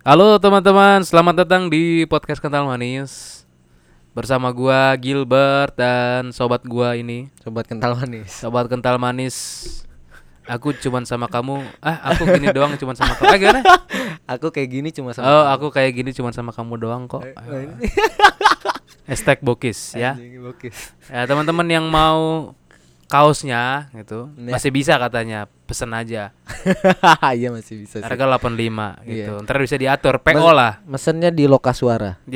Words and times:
Halo 0.00 0.40
teman-teman, 0.40 1.04
selamat 1.04 1.44
datang 1.44 1.68
di 1.68 2.08
podcast 2.08 2.40
Kental 2.40 2.64
Manis 2.64 3.44
Bersama 4.16 4.48
gua 4.48 4.96
Gilbert 4.96 5.76
dan 5.76 6.32
sobat 6.32 6.64
gua 6.64 6.96
ini 6.96 7.28
Sobat 7.44 7.68
kental 7.68 7.92
manis. 7.92 8.32
Sobat 8.32 8.64
Kental 8.72 8.96
Manis 8.96 9.36
Aku 10.48 10.72
cuman 10.72 11.04
sama 11.04 11.28
kamu 11.28 11.60
Ah 11.84 12.16
aku 12.16 12.24
gini 12.32 12.48
doang 12.48 12.80
cuman 12.80 12.96
sama 12.96 13.12
kamu 13.12 13.28
Ah 13.28 13.36
gimana? 13.36 13.60
Aku 14.40 14.48
kayak 14.48 14.70
gini 14.72 14.88
cuma 14.88 15.10
sama. 15.12 15.26
Oh 15.26 15.44
aku 15.50 15.68
kayak 15.68 15.90
gini 15.90 16.16
cuman 16.16 16.32
sama 16.32 16.54
kamu 16.54 16.80
doang 16.80 17.04
kok 17.04 17.20
Eh, 17.20 17.34
nah 17.36 17.60
ini. 17.60 17.74
Hashtag 19.04 19.44
bokis 19.44 19.92
ya 19.92 20.16
bokis. 20.16 20.96
Ya 21.12 21.28
teman-teman 21.28 21.68
yang 21.68 21.84
mau 21.92 22.54
kaosnya 23.10 23.90
gitu 23.92 24.30
Ya. 24.38 24.54
Masih 24.54 24.70
bisa 24.70 24.94
katanya 24.96 25.44
Pesen 25.66 25.90
aja 25.90 26.30
Iya 27.36 27.50
masih 27.50 27.82
bisa 27.82 27.98
sih. 27.98 28.02
Harga 28.02 28.38
85 28.38 28.54
gitu 29.04 29.32
Iya. 29.36 29.42
Ntar 29.42 29.56
bisa 29.58 29.74
diatur 29.74 30.18
PO 30.18 30.38
Mas- 30.40 30.54
lah 30.54 30.72
Mesennya 30.82 31.30
di 31.30 31.44
Lokasuara. 31.44 32.22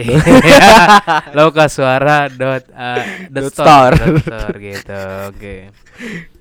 Lokasuara 1.32 2.26
dot 2.28 2.64
uh, 2.70 3.02
dot 3.28 3.42
Dot 3.42 3.52
store, 3.52 3.94
store. 3.94 3.94
dot 3.94 4.22
store 4.22 4.56
gitu 4.60 5.00
oke 5.30 5.54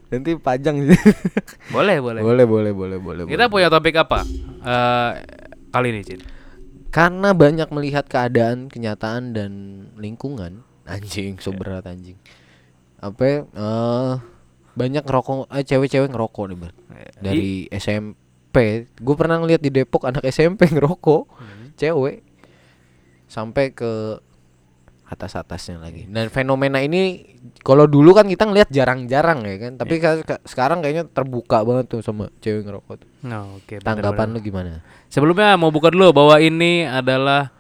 Nanti 0.10 0.32
pajang 0.36 0.78
sih. 0.84 1.00
boleh 1.76 1.98
boleh 1.98 2.22
boleh, 2.22 2.46
boleh, 2.46 2.72
boleh, 2.72 2.98
boleh. 2.98 3.24
kita 3.26 3.46
boleh. 3.46 3.52
punya 3.52 3.68
topik 3.70 3.96
apa 3.96 4.22
Eh 4.60 5.12
kali 5.70 5.90
ini 5.90 6.02
Cin 6.04 6.22
Karena 6.90 7.34
banyak 7.34 7.74
melihat 7.74 8.06
keadaan, 8.06 8.70
kenyataan 8.70 9.34
dan 9.34 9.52
lingkungan. 9.98 10.62
Anjing, 10.86 11.42
so 11.42 11.50
berat 11.50 11.90
anjing. 11.90 12.22
Apa? 13.04 13.22
ya, 13.22 13.38
eh 13.46 14.14
banyak 14.74 15.04
ngerokok, 15.04 15.52
eh 15.52 15.62
cewek-cewek 15.62 16.10
ngerokok 16.10 16.44
nih, 16.46 16.58
Bar. 16.58 16.74
Dari 17.20 17.48
SMP. 17.70 18.56
Gue 18.96 19.14
pernah 19.14 19.38
ngeliat 19.38 19.60
di 19.60 19.70
Depok 19.70 20.04
anak 20.04 20.24
SMP 20.26 20.66
ngerokok. 20.72 21.24
Hmm. 21.30 21.62
cewek 21.74 22.22
sampai 23.26 23.70
ke 23.70 24.18
atas-atasnya 25.04 25.78
lagi. 25.78 26.06
Dan 26.06 26.30
fenomena 26.30 26.80
ini 26.80 27.22
kalau 27.60 27.86
dulu 27.86 28.14
kan 28.14 28.26
kita 28.26 28.46
ngelihat 28.46 28.66
jarang-jarang 28.68 29.42
ya 29.44 29.58
kan, 29.60 29.72
tapi 29.76 29.96
Iya. 29.96 30.18
ka- 30.18 30.26
ka- 30.28 30.44
sekarang 30.44 30.82
kayaknya 30.82 31.06
terbuka 31.08 31.62
banget 31.62 31.86
tuh 31.88 32.02
sama 32.02 32.34
cewek 32.40 32.62
ngerokok 32.64 32.96
tuh. 32.98 33.10
No, 33.22 33.58
oke 33.58 33.74
bener, 33.74 33.86
Tanggapan 33.86 34.28
bener. 34.28 34.34
lu 34.34 34.40
gimana? 34.42 34.72
sebelumnya 35.06 35.54
mau 35.54 35.70
buka 35.70 35.90
dulu 35.90 36.10
bahwa 36.12 36.38
ini 36.40 36.82
adalah 36.84 37.53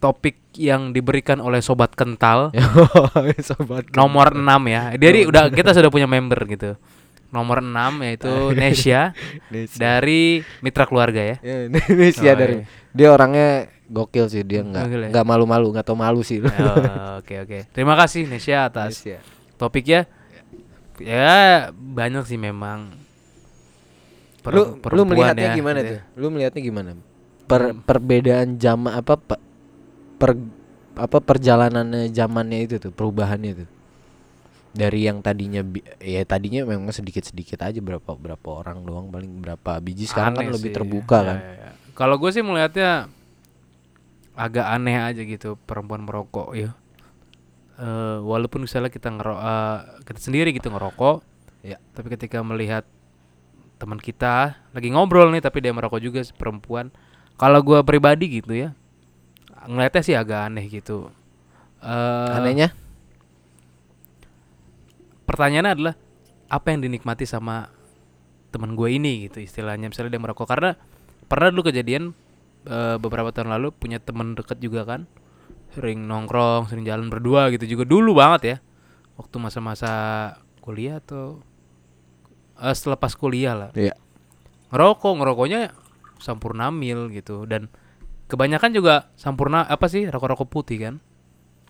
topik 0.00 0.34
yang 0.52 0.90
diberikan 0.90 1.38
oleh 1.38 1.60
sobat 1.60 1.92
kental 1.92 2.50
Sobat 3.46 3.84
nomor 3.92 4.32
6 4.32 4.42
ya 4.66 4.96
jadi 4.96 5.18
udah 5.24 5.44
kita 5.48 5.70
sudah 5.70 5.88
punya 5.88 6.04
member 6.04 6.40
gitu 6.46 6.74
nomor 7.28 7.60
6 7.60 7.70
yaitu 8.02 8.32
Nesya 8.58 9.12
Indonesia. 9.46 9.76
dari 9.76 10.22
mitra 10.58 10.84
keluarga 10.84 11.20
ya 11.22 11.36
Ya, 11.38 11.56
Indonesia 11.68 12.26
Oh, 12.26 12.36
dari 12.36 12.54
iya. 12.56 12.66
dia 12.90 13.08
orangnya 13.08 13.50
gokil 13.86 14.26
sih 14.26 14.40
dia 14.40 14.62
nggak 14.62 14.84
ya? 14.88 15.08
nggak 15.10 15.26
malu-malu 15.26 15.70
nggak 15.70 15.84
tau 15.84 15.94
malu 15.94 16.22
sih 16.22 16.40
Oh, 16.40 17.20
Oke 17.20 17.36
oke. 17.38 17.68
Terima 17.70 17.92
kasih 17.94 18.24
Nesya 18.24 18.66
atas 18.66 18.98
Indonesia. 18.98 19.18
topiknya. 19.54 20.00
Ya 20.96 21.68
banyak 21.70 22.24
sih 22.24 22.36
memang. 22.36 22.96
Per- 24.40 24.52
lu 24.52 24.62
lu 24.80 25.02
melihatnya 25.04 25.52
ya, 25.52 25.54
gimana 25.54 25.78
gitu 25.78 25.86
tuh? 25.86 25.96
ya. 25.96 26.02
Lu 26.16 26.26
melihatnya 26.28 26.62
gimana? 26.62 26.90
Per 27.44 27.62
perbedaan 27.78 28.56
jam 28.56 28.84
apa 28.84 29.20
per 30.20 30.36
apa 31.00 31.18
perjalanannya 31.18 32.12
zamannya 32.12 32.68
itu 32.68 32.76
tuh 32.76 32.92
perubahannya 32.92 33.64
tuh. 33.64 33.68
Dari 34.70 35.08
yang 35.08 35.18
tadinya 35.18 35.64
bi- 35.64 35.82
ya 35.98 36.22
tadinya 36.22 36.62
memang 36.62 36.92
sedikit-sedikit 36.92 37.58
aja 37.58 37.80
berapa 37.80 38.06
berapa 38.06 38.48
orang 38.52 38.84
doang 38.84 39.08
paling 39.08 39.40
berapa 39.40 39.80
biji 39.80 40.06
sekarang 40.06 40.36
kan 40.36 40.44
Aneh 40.46 40.54
lebih 40.54 40.70
sih. 40.70 40.76
terbuka 40.76 41.18
Ya, 41.18 41.26
kan. 41.26 41.38
ya, 41.40 41.52
ya. 41.56 41.70
Kalau 41.96 42.16
gue 42.20 42.30
sih 42.30 42.44
melihatnya 42.44 43.10
agak 44.36 44.66
aneh 44.68 44.96
aja 44.96 45.20
gitu 45.20 45.58
perempuan 45.58 46.04
merokok 46.04 46.54
ya. 46.54 46.70
Eh, 47.80 48.18
walaupun 48.20 48.68
misalnya 48.68 48.92
kita 48.92 49.08
ngero 49.08 49.34
eh, 49.34 49.78
kita 50.04 50.20
sendiri 50.20 50.52
gitu 50.52 50.68
ngerokok, 50.68 51.24
Ya. 51.60 51.80
tapi 51.92 52.12
ketika 52.12 52.40
melihat 52.40 52.84
teman 53.76 53.96
kita 53.96 54.60
lagi 54.70 54.92
ngobrol 54.92 55.32
nih 55.32 55.40
tapi 55.40 55.64
dia 55.64 55.72
merokok 55.72 55.98
juga 55.98 56.20
perempuan 56.36 56.92
kalau 57.36 57.64
gua 57.64 57.80
pribadi 57.80 58.28
gitu 58.28 58.52
ya 58.52 58.76
ngeliatnya 59.68 60.02
sih 60.04 60.16
agak 60.16 60.48
aneh 60.48 60.66
gitu. 60.68 61.10
Eh 61.80 62.36
Anehnya? 62.36 62.72
pertanyaannya 65.30 65.72
adalah 65.78 65.94
apa 66.50 66.74
yang 66.74 66.82
dinikmati 66.82 67.22
sama 67.22 67.70
teman 68.50 68.74
gue 68.74 68.90
ini 68.90 69.30
gitu 69.30 69.38
istilahnya 69.38 69.86
misalnya 69.86 70.18
dia 70.18 70.22
merokok. 70.22 70.46
Karena 70.50 70.74
pernah 71.30 71.54
dulu 71.54 71.70
kejadian 71.70 72.10
eh, 72.66 72.96
beberapa 72.98 73.30
tahun 73.30 73.54
lalu 73.54 73.70
punya 73.70 74.02
teman 74.02 74.34
deket 74.34 74.58
juga 74.58 74.82
kan 74.82 75.06
sering 75.70 76.02
nongkrong 76.02 76.66
sering 76.66 76.82
jalan 76.82 77.06
berdua 77.06 77.54
gitu 77.54 77.78
juga. 77.78 77.86
Dulu 77.86 78.10
banget 78.18 78.42
ya 78.42 78.56
waktu 79.14 79.36
masa-masa 79.38 79.92
kuliah 80.58 80.98
atau 80.98 81.38
eh, 82.58 82.74
setelah 82.74 82.98
pas 82.98 83.14
kuliah 83.14 83.54
lah. 83.54 83.70
Iya. 83.78 83.94
ngerokok 84.70 85.12
ngerokoknya 85.18 85.60
sampurna 86.18 86.74
mil 86.74 87.06
gitu. 87.14 87.46
Dan 87.46 87.70
kebanyakan 88.30 88.70
juga 88.70 88.94
sampurna 89.12 89.62
apa 89.62 89.84
sih 89.84 90.06
rokok-rokok 90.06 90.46
putih 90.46 90.78
kan 90.80 90.94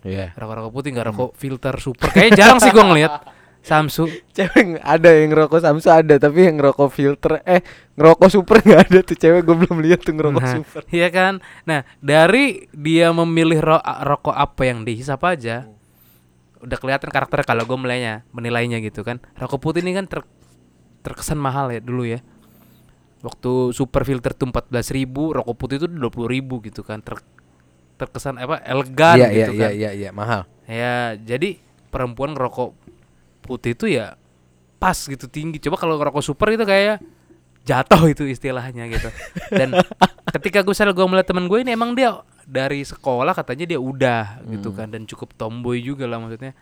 Iya. 0.00 0.32
rokok-rokok 0.32 0.70
putih 0.70 0.90
nggak 0.92 1.06
rokok 1.08 1.30
filter 1.34 1.74
super 1.76 2.08
kayaknya 2.08 2.36
jarang 2.38 2.58
sih 2.58 2.70
gua 2.70 2.84
ngeliat 2.86 3.14
Samsu 3.60 4.08
Cewek 4.32 4.80
ada 4.80 5.12
yang 5.12 5.28
ngerokok 5.28 5.60
Samsu 5.60 5.88
ada 5.88 6.16
tapi 6.16 6.48
yang 6.48 6.56
ngerokok 6.56 6.88
filter 6.88 7.44
eh 7.44 7.60
ngerokok 7.92 8.28
super 8.28 8.56
nggak 8.64 8.80
ada 8.86 8.98
tuh 9.02 9.12
cewek 9.14 9.42
gue 9.42 9.52
belum 9.54 9.84
lihat 9.84 10.00
tuh 10.00 10.16
ngerokok 10.16 10.40
Nah, 10.40 10.54
super. 10.56 10.82
Iya 10.88 11.08
kan? 11.08 11.44
Nah, 11.64 11.84
dari 12.00 12.64
dia 12.72 13.12
memilih 13.12 13.60
ro- 13.60 13.84
rokok 13.84 14.32
apa 14.32 14.64
yang 14.64 14.80
dihisap 14.80 15.20
aja, 15.20 15.68
udah 16.56 16.76
kelihatan 16.76 17.12
karakter 17.12 17.44
kalau 17.44 17.64
gue 17.64 17.76
menilainya, 17.76 18.24
menilainya 18.32 18.80
gitu 18.80 19.04
kan. 19.04 19.20
Rokok 19.36 19.60
putih 19.60 19.84
ini 19.84 19.92
kan 19.92 20.08
ter- 20.08 20.24
terkesan 21.00 21.36
mahal 21.36 21.68
ya 21.68 21.84
dulu 21.84 22.08
ya. 22.08 22.24
Waktu 23.20 23.76
super 23.76 24.02
filter 24.02 24.32
tuh 24.32 24.48
14.000 24.48 24.96
ribu, 24.96 25.30
rokok 25.30 25.54
putih 25.54 25.76
itu 25.76 25.86
20.000 25.86 26.24
ribu 26.26 26.54
gitu 26.64 26.80
kan. 26.80 27.00
Ter- 27.00 27.20
terkesan 27.96 28.40
apa 28.40 28.64
elegan 28.64 29.20
Iya 29.20 29.28
iya 29.28 29.36
gitu 29.44 29.52
iya 29.54 29.60
kan. 29.60 29.72
iya 29.76 29.90
iya 29.92 30.10
mahal. 30.10 30.42
Ya, 30.64 30.96
jadi 31.16 31.60
perempuan 31.92 32.32
ngerokok 32.32 32.72
putih 33.42 33.76
itu 33.76 33.92
ya 33.92 34.16
pas 34.80 34.96
gitu 34.96 35.28
tinggi. 35.28 35.60
Coba 35.60 35.76
kalau 35.76 36.00
ngerokok 36.00 36.24
super 36.24 36.48
itu 36.48 36.64
kayak 36.64 37.04
jatuh 37.60 38.08
itu 38.08 38.24
istilahnya 38.24 38.88
gitu. 38.88 39.12
Dan 39.52 39.76
ketika 40.34 40.64
gue 40.64 40.72
salah 40.72 40.96
gue 40.96 41.04
melihat 41.04 41.28
teman 41.28 41.44
gue 41.44 41.60
ini 41.60 41.76
emang 41.76 41.92
dia 41.92 42.24
dari 42.48 42.80
sekolah 42.82 43.36
katanya 43.36 43.68
dia 43.68 43.80
udah 43.80 44.40
gitu 44.48 44.72
Hmm. 44.72 44.78
kan 44.80 44.88
dan 44.88 45.04
cukup 45.04 45.36
tomboy 45.36 45.78
juga 45.78 46.08
lah 46.08 46.18
maksudnya 46.18 46.56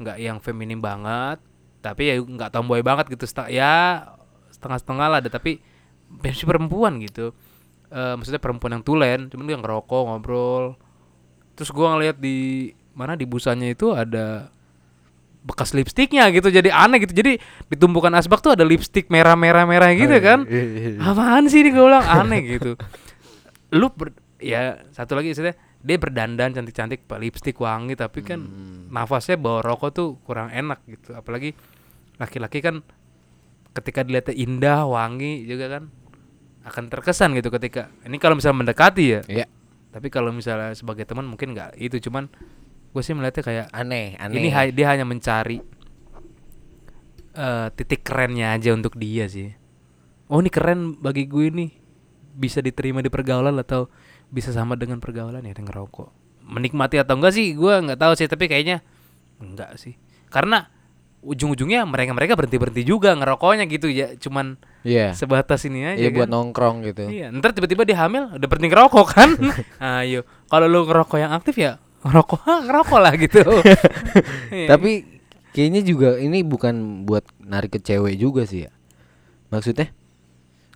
nggak 0.00 0.16
yang 0.16 0.40
feminim 0.40 0.80
banget 0.80 1.38
tapi 1.78 2.08
ya 2.08 2.14
nggak 2.18 2.50
tomboy 2.50 2.80
banget 2.80 3.12
gitu 3.12 3.28
ya 3.46 4.08
setengah-setengah 4.50 5.06
lah 5.06 5.18
ada 5.20 5.30
tapi 5.30 5.60
masih 6.10 6.44
perempuan 6.44 6.98
gitu. 6.98 7.30
Eh 7.88 8.14
maksudnya 8.14 8.38
perempuan 8.38 8.74
yang 8.74 8.84
tulen 8.84 9.30
cuman 9.30 9.44
dia 9.46 9.58
ngerokok 9.58 10.02
ngobrol. 10.06 10.64
Terus 11.54 11.70
gua 11.70 11.94
ngeliat 11.94 12.16
di 12.16 12.70
mana 12.90 13.14
di 13.14 13.24
busanya 13.24 13.66
itu 13.66 13.94
ada 13.94 14.50
bekas 15.40 15.72
lipstiknya 15.72 16.28
gitu 16.30 16.52
jadi 16.52 16.68
aneh 16.68 17.00
gitu. 17.00 17.14
Jadi 17.14 17.40
di 17.40 17.76
tumpukan 17.78 18.12
asbak 18.12 18.40
tuh 18.40 18.52
ada 18.52 18.62
lipstik 18.62 19.08
merah-merah 19.08 19.64
merah 19.64 19.88
gitu 19.90 20.12
kan. 20.20 20.44
Iya, 20.44 21.00
apaan 21.00 21.48
sih 21.48 21.64
ini 21.64 21.72
gue 21.72 21.80
bilang? 21.80 22.04
Aneh 22.20 22.40
gitu. 22.44 22.76
Lu 23.72 23.88
ber- 23.88 24.12
ya 24.36 24.84
satu 24.90 25.16
lagi 25.16 25.32
istilah 25.32 25.52
dia 25.80 25.96
berdandan 25.96 26.52
cantik-cantik 26.52 27.08
pakai 27.08 27.20
lipstik 27.24 27.56
wangi 27.56 27.96
tapi 27.96 28.20
kan 28.20 28.40
Hmm. 28.44 28.92
nafasnya 28.92 29.40
bawa 29.40 29.64
rokok 29.64 29.90
tuh 29.90 30.08
kurang 30.28 30.52
enak 30.52 30.84
gitu. 30.84 31.16
Apalagi 31.16 31.56
laki-laki 32.20 32.60
kan 32.60 32.84
ketika 33.72 34.04
dilihatnya 34.04 34.36
indah 34.36 34.84
wangi 34.84 35.48
juga 35.48 35.78
kan 35.78 35.88
akan 36.60 36.88
terkesan 36.88 37.32
gitu 37.32 37.48
ketika 37.48 37.88
ini 38.04 38.16
kalau 38.16 38.36
misalnya 38.36 38.58
mendekati 38.66 39.04
ya 39.06 39.20
Iya. 39.26 39.46
tapi 39.90 40.08
kalau 40.08 40.28
misalnya 40.30 40.76
sebagai 40.76 41.04
teman 41.04 41.24
mungkin 41.24 41.52
nggak 41.52 41.76
itu 41.76 41.96
cuman 41.98 42.28
gue 42.90 43.02
sih 43.02 43.14
melihatnya 43.14 43.42
kayak 43.42 43.66
Aneh, 43.70 44.18
aneh. 44.18 44.36
ini 44.36 44.48
ha- 44.50 44.68
dia 44.68 44.86
hanya 44.90 45.06
mencari 45.06 45.62
eh 47.30 47.66
titik 47.72 48.02
kerennya 48.02 48.58
aja 48.58 48.74
untuk 48.74 48.98
dia 48.98 49.30
sih. 49.30 49.54
Oh 50.26 50.38
ini 50.38 50.50
keren 50.50 50.98
bagi 50.98 51.26
gue 51.26 51.46
nih 51.48 51.70
bisa 52.34 52.58
diterima 52.58 52.98
di 52.98 53.10
pergaulan 53.10 53.54
atau 53.56 53.86
bisa 54.26 54.50
sama 54.50 54.74
dengan 54.74 54.98
pergaulan 54.98 55.42
ya 55.42 55.54
dia 55.54 55.62
ngerokok. 55.62 56.10
Menikmati 56.42 56.98
atau 56.98 57.14
enggak 57.14 57.34
sih 57.34 57.54
gue 57.54 57.70
nggak 57.70 57.98
tahu 57.98 58.12
sih 58.18 58.26
tapi 58.26 58.50
kayaknya 58.50 58.82
enggak 59.38 59.78
sih. 59.78 59.94
Karena 60.26 60.66
ujung-ujungnya 61.22 61.86
mereka 61.86 62.10
mereka 62.10 62.34
berhenti 62.34 62.58
berhenti 62.58 62.82
juga 62.82 63.14
ngerokoknya 63.14 63.70
gitu 63.70 63.86
ya 63.86 64.16
cuman 64.16 64.58
Iya. 64.80 65.12
sebatas 65.12 65.60
ini 65.62 65.84
aja 65.84 65.98
Iya 65.98 66.08
buat 66.10 66.24
kan. 66.24 66.32
nongkrong 66.32 66.76
gitu. 66.84 67.04
Iya, 67.04 67.28
ntar 67.30 67.52
tiba-tiba 67.52 67.84
dia 67.84 68.00
hamil 68.00 68.32
udah 68.32 68.48
berhenti 68.48 68.68
ngerokok 68.68 69.06
kan? 69.06 69.30
Ayo, 70.00 70.24
kalau 70.46 70.64
lu 70.64 70.82
ngerokok 70.82 71.18
yang 71.18 71.30
aktif 71.30 71.54
ya 71.54 71.76
ngerokok, 72.00 72.40
ah, 72.42 72.60
ngerokok 72.66 72.98
lah 72.98 73.12
gitu. 73.14 73.40
Iya. 74.56 74.66
Tapi 74.72 75.04
kayaknya 75.50 75.80
juga 75.82 76.16
ini 76.16 76.40
bukan 76.40 76.74
buat 77.04 77.28
narik 77.38 77.76
ke 77.76 77.80
cewek 77.82 78.16
juga 78.16 78.44
sih 78.44 78.64
ya. 78.64 78.72
Maksudnya 79.48 79.92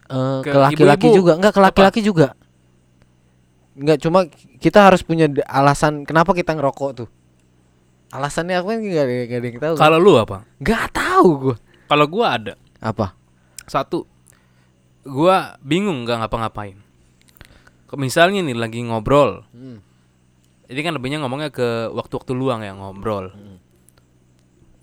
eh 0.05 0.39
Ke 0.43 0.53
laki-laki 0.53 1.09
juga, 1.11 1.33
enggak 1.35 1.53
ke 1.53 1.63
laki-laki 1.63 2.01
juga. 2.01 2.37
nggak 3.75 3.99
cuma 3.99 4.29
kita 4.61 4.87
harus 4.87 5.01
punya 5.01 5.27
alasan 5.45 6.05
kenapa 6.05 6.31
kita 6.31 6.53
ngerokok 6.53 6.91
tuh 6.95 7.09
alasannya 8.09 8.55
aku 8.55 8.71
kan 8.71 8.79
ada 8.79 9.11
nggak 9.27 9.35
ada 9.35 9.47
yang 9.51 9.59
tahu 9.59 9.75
Kalau 9.75 9.99
lu 9.99 10.15
apa? 10.15 10.47
nggak 10.63 10.85
tahu 10.95 11.29
gua 11.41 11.57
Kalau 11.85 12.07
gua 12.07 12.27
ada 12.39 12.55
apa 12.79 13.19
satu, 13.67 14.09
gua 15.05 15.57
bingung 15.61 16.05
nggak 16.05 16.25
ngapa-ngapain. 16.25 16.79
Misalnya 17.95 18.43
nih 18.43 18.59
lagi 18.59 18.83
ngobrol, 18.83 19.47
Hmm. 19.55 19.79
ini 20.67 20.81
kan 20.83 20.99
lebihnya 20.99 21.23
ngomongnya 21.23 21.55
ke 21.55 21.93
waktu-waktu 21.95 22.33
luang 22.35 22.67
ya 22.67 22.75
ngobrol. 22.75 23.31
Hmm. 23.31 23.59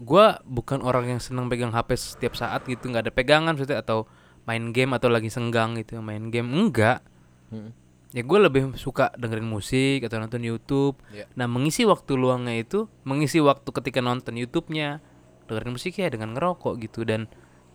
Gua 0.02 0.40
bukan 0.48 0.82
orang 0.82 1.12
yang 1.12 1.22
senang 1.22 1.52
pegang 1.52 1.76
HP 1.76 1.94
setiap 2.00 2.34
saat 2.40 2.64
gitu, 2.66 2.88
nggak 2.88 3.10
ada 3.10 3.14
pegangan 3.14 3.54
maksudnya 3.54 3.84
atau 3.84 4.08
main 4.48 4.74
game 4.74 4.98
atau 4.98 5.12
lagi 5.12 5.30
senggang 5.30 5.78
gitu 5.78 6.02
main 6.02 6.32
game 6.34 6.50
enggak. 6.50 7.04
Hmm. 7.52 7.76
Ya 8.12 8.28
gue 8.28 8.40
lebih 8.44 8.76
suka 8.76 9.08
dengerin 9.16 9.48
musik 9.48 10.04
atau 10.04 10.20
nonton 10.20 10.44
YouTube. 10.44 11.00
Iya. 11.16 11.32
Nah 11.40 11.48
mengisi 11.48 11.88
waktu 11.88 12.20
luangnya 12.20 12.60
itu, 12.60 12.92
mengisi 13.08 13.40
waktu 13.40 13.72
ketika 13.72 14.04
nonton 14.04 14.36
YouTube-nya, 14.36 15.00
dengerin 15.48 15.72
musik 15.72 15.96
ya 15.96 16.12
dengan 16.12 16.36
ngerokok 16.36 16.76
gitu 16.84 17.08
dan 17.08 17.32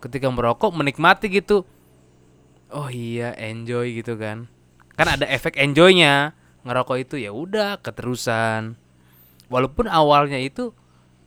ketika 0.06 0.31
merokok 0.31 0.70
menikmati 0.70 1.26
gitu. 1.29 1.67
Oh 2.69 2.88
iya 2.88 3.31
enjoy 3.37 3.94
gitu 3.94 4.14
kan. 4.14 4.50
Kan 4.94 5.06
ada 5.08 5.26
efek 5.26 5.55
enjoynya 5.55 6.32
ngerokok 6.62 6.97
itu 6.99 7.14
ya 7.17 7.31
udah 7.31 7.79
keterusan. 7.79 8.75
Walaupun 9.47 9.87
awalnya 9.87 10.38
itu 10.38 10.75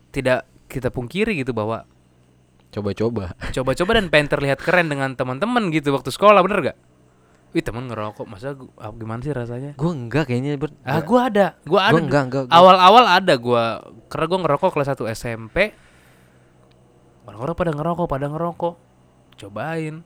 tidak 0.09 0.43
kita 0.67 0.89
pungkiri 0.89 1.37
gitu 1.37 1.51
bahwa 1.51 1.87
coba-coba 2.69 3.33
coba-coba 3.49 3.91
dan 3.97 4.13
pengen 4.13 4.29
terlihat 4.29 4.61
keren 4.61 4.85
dengan 4.85 5.17
teman-teman 5.17 5.73
gitu 5.73 5.89
waktu 5.89 6.13
sekolah 6.13 6.43
bener 6.43 6.73
gak? 6.73 6.77
Wih 7.49 7.65
temen 7.65 7.89
ngerokok 7.89 8.29
masa 8.29 8.53
gua, 8.53 8.69
ah, 8.77 8.93
gimana 8.93 9.25
sih 9.25 9.33
rasanya? 9.33 9.73
gua 9.73 9.89
enggak 9.89 10.29
kayaknya 10.29 10.53
ber 10.53 10.69
Ah 10.85 11.01
gua 11.01 11.33
ada, 11.33 11.57
gua 11.65 11.89
ada. 11.89 11.93
Gua 11.97 12.01
enggak, 12.05 12.23
enggak, 12.29 12.43
gua- 12.45 12.53
Awal-awal 12.53 13.05
ada 13.09 13.33
gua 13.41 13.63
karena 14.05 14.25
gua 14.29 14.39
ngerokok 14.45 14.69
kelas 14.69 14.89
1 14.93 15.09
SMP. 15.09 15.73
Orang-orang 17.29 17.53
pada 17.53 17.71
ngerokok, 17.71 18.05
pada 18.05 18.25
ngerokok. 18.25 18.73
Cobain. 19.37 20.01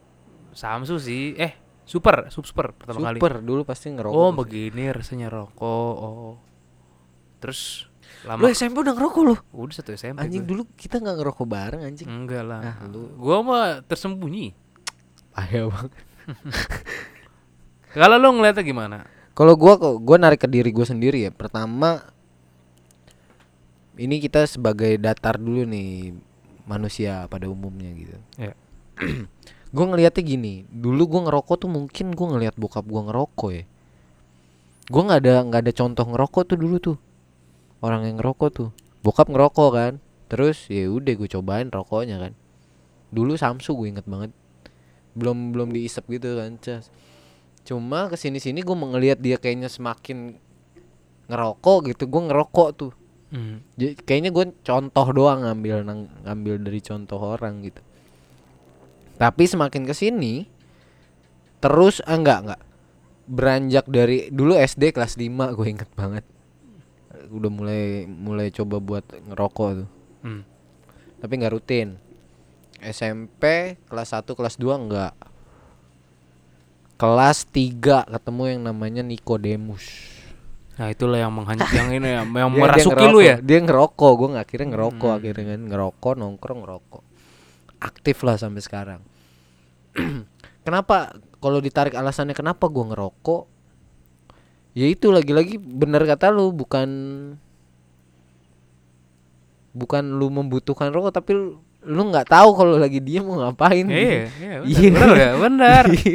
Samsu 0.52 0.96
sih. 0.96 1.34
Eh, 1.34 1.52
super, 1.82 2.28
super, 2.28 2.46
super 2.46 2.66
pertama 2.70 3.10
kali. 3.10 3.18
super 3.18 3.34
dulu 3.40 3.62
pasti 3.64 3.90
ngerokok 3.90 4.14
Oh, 4.14 4.30
begini 4.30 4.88
rasanya 4.88 5.28
rokok. 5.28 5.94
Oh. 5.96 6.34
Terus 7.40 7.88
lu 8.14 8.28
lama 8.30 8.48
SMP 8.48 8.78
udah 8.78 8.94
ngerokok 8.94 9.22
lu 9.22 9.34
udah 9.52 9.74
satu 9.74 9.92
SMP. 9.92 10.16
anjing 10.16 10.44
gua. 10.44 10.50
dulu 10.50 10.62
kita 10.72 10.96
nggak 10.96 11.16
ngerokok 11.18 11.46
bareng 11.46 11.82
anjing 11.82 12.06
Enggak 12.06 12.40
lah. 12.42 12.60
Ah, 12.62 12.76
lu- 12.86 13.12
Gua 13.16 13.40
mah 13.40 13.64
tersembunyi. 13.82 14.52
payah 15.30 15.66
banget 15.66 15.92
Kalau 17.92 18.16
lu 18.16 18.28
ngeliatnya 18.32 18.62
gimana? 18.62 18.98
Kalau 19.34 19.54
gua 19.54 19.74
kok 19.74 19.98
gua 19.98 20.16
narik 20.16 20.40
ke 20.40 20.48
diri 20.48 20.70
gua 20.70 20.86
sendiri 20.86 21.26
ya. 21.26 21.30
Pertama 21.30 22.00
ini 23.94 24.18
kita 24.18 24.42
sebagai 24.44 24.94
datar 24.96 25.36
dulu 25.36 25.62
nih 25.64 26.14
manusia 26.64 27.28
pada 27.28 27.48
umumnya 27.48 27.90
gitu. 27.96 28.16
Ya. 28.40 28.52
Gua 29.74 29.90
ngelihatnya 29.90 30.22
gini, 30.22 30.54
dulu 30.70 31.02
gua 31.10 31.20
ngerokok 31.26 31.66
tuh 31.66 31.70
mungkin 31.70 32.14
gua 32.14 32.38
ngelihat 32.38 32.54
bokap 32.54 32.86
gua 32.86 33.10
ngerokok 33.10 33.50
ya. 33.50 33.64
Gua 34.86 35.02
nggak 35.10 35.20
ada 35.26 35.34
nggak 35.50 35.60
ada 35.66 35.72
contoh 35.74 36.04
ngerokok 36.14 36.42
tuh 36.46 36.58
dulu 36.62 36.76
tuh. 36.78 36.96
Orang 37.82 38.06
yang 38.06 38.22
ngerokok 38.22 38.50
tuh. 38.54 38.70
Bokap 39.02 39.28
ngerokok 39.28 39.70
kan. 39.74 39.92
Terus 40.32 40.66
ya 40.72 40.88
udah 40.88 41.12
gue 41.14 41.28
cobain 41.28 41.68
rokoknya 41.68 42.16
kan. 42.16 42.32
Dulu 43.12 43.36
Samsu 43.36 43.76
gue 43.76 43.92
inget 43.92 44.08
banget. 44.08 44.32
Belum 45.12 45.52
belum 45.52 45.70
diisep 45.70 46.08
gitu 46.08 46.40
kan, 46.40 46.56
Cas. 46.58 46.88
Cuma 47.62 48.08
ke 48.08 48.16
sini 48.16 48.40
sini 48.40 48.64
gue 48.64 48.74
ngelihat 48.74 49.20
dia 49.20 49.36
kayaknya 49.38 49.68
semakin 49.70 50.40
ngerokok 51.28 51.92
gitu, 51.92 52.08
gue 52.08 52.22
ngerokok 52.32 52.68
tuh. 52.74 52.92
Hmm. 53.34 53.66
Jadi 53.74 53.98
kayaknya 53.98 54.30
gue 54.30 54.54
contoh 54.62 55.06
doang 55.10 55.42
ngambil 55.42 55.82
nang- 55.82 56.12
ngambil 56.22 56.62
dari 56.62 56.78
contoh 56.78 57.18
orang 57.18 57.66
gitu. 57.66 57.82
Tapi 59.14 59.42
semakin 59.44 59.82
ke 59.82 59.92
sini 59.92 60.46
terus 61.58 61.98
ah, 62.00 62.14
enggak 62.14 62.38
enggak 62.44 62.60
beranjak 63.24 63.88
dari 63.88 64.28
dulu 64.28 64.52
SD 64.52 64.92
kelas 64.92 65.16
5 65.16 65.56
gue 65.56 65.66
inget 65.66 65.88
banget 65.96 66.24
udah 67.32 67.48
mulai 67.48 68.04
mulai 68.04 68.52
coba 68.52 68.76
buat 68.78 69.00
ngerokok 69.08 69.70
tuh 69.74 69.88
Hmm. 70.20 70.44
tapi 71.18 71.32
nggak 71.36 71.52
rutin 71.52 71.96
SMP 72.78 73.76
kelas 73.88 74.12
1 74.12 74.28
kelas 74.28 74.60
2 74.60 74.76
enggak 74.76 75.16
kelas 76.94 77.48
3 77.48 78.04
ketemu 78.08 78.42
yang 78.46 78.60
namanya 78.62 79.00
Nikodemus 79.00 80.13
Nah, 80.74 80.90
itulah 80.90 81.16
yang 81.16 81.30
menghancur 81.30 81.70
yang 81.78 81.90
ini 81.92 82.08
ya, 82.08 82.22
yang 82.22 82.32
Dia- 82.32 82.48
dia 82.48 82.50
merasuki 82.50 83.04
lu 83.04 83.18
ya. 83.18 83.38
ngerokok. 83.38 83.46
Dia 83.46 83.58
ngerokok, 83.60 84.12
gue 84.12 84.28
nggak 84.34 84.48
kira 84.48 84.64
ngerokok 84.64 85.08
Hmm. 85.08 85.18
akhirnya 85.18 85.44
kan 85.46 85.60
ngerokok, 85.64 86.12
nongkrong 86.16 86.60
ngerokok. 86.60 87.02
Aktif 87.78 88.16
lah 88.22 88.34
sampai 88.34 88.60
sekarang. 88.60 89.00
kenapa 90.66 91.12
kalau 91.38 91.58
ditarik 91.58 91.92
alasannya 91.92 92.32
kenapa 92.32 92.66
gue 92.66 92.84
ngerokok? 92.84 93.42
Ya 94.74 94.86
itu 94.86 95.08
lagi-lagi 95.08 95.54
bener 95.54 96.02
kata 96.02 96.28
lu 96.28 96.50
bukan 96.50 96.88
bukan 99.70 100.04
lu 100.12 100.30
membutuhkan 100.30 100.90
rokok 100.90 101.12
tapi 101.12 101.30
lu 101.30 101.46
lu 101.84 102.02
nggak 102.08 102.26
tahu 102.26 102.50
kalau 102.54 102.74
lagi 102.74 102.98
dia 102.98 103.20
mau 103.20 103.36
ngapain. 103.36 103.84
Iya, 103.84 104.26
iya, 104.34 104.56
benar. 104.90 105.08
Iya. 105.14 105.28
Benar? 105.36 105.84
Benar. 105.94 106.14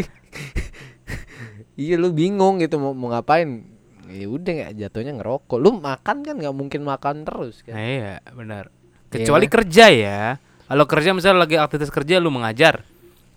iya 1.76 1.96
lu 1.96 2.12
bingung 2.12 2.60
gitu 2.60 2.76
mau, 2.76 2.92
mau 2.92 3.08
ngapain 3.10 3.64
ya 4.10 4.28
udah 4.28 4.52
nggak 4.52 4.72
jatuhnya 4.76 5.14
ngerokok 5.16 5.58
lu 5.58 5.78
makan 5.78 6.18
kan 6.22 6.36
nggak 6.36 6.56
mungkin 6.56 6.82
makan 6.82 7.24
terus 7.24 7.62
kan 7.62 7.78
Nah, 7.78 7.86
iya, 7.86 8.14
benar. 8.34 8.66
Iya 9.10 9.22
Kecuali 9.22 9.46
kan? 9.46 9.54
kerja 9.62 9.86
ya. 9.90 10.22
Kalau 10.66 10.86
kerja 10.86 11.10
misalnya 11.14 11.42
lagi 11.42 11.56
aktivitas 11.58 11.90
kerja 11.90 12.18
lu 12.18 12.30
mengajar. 12.30 12.86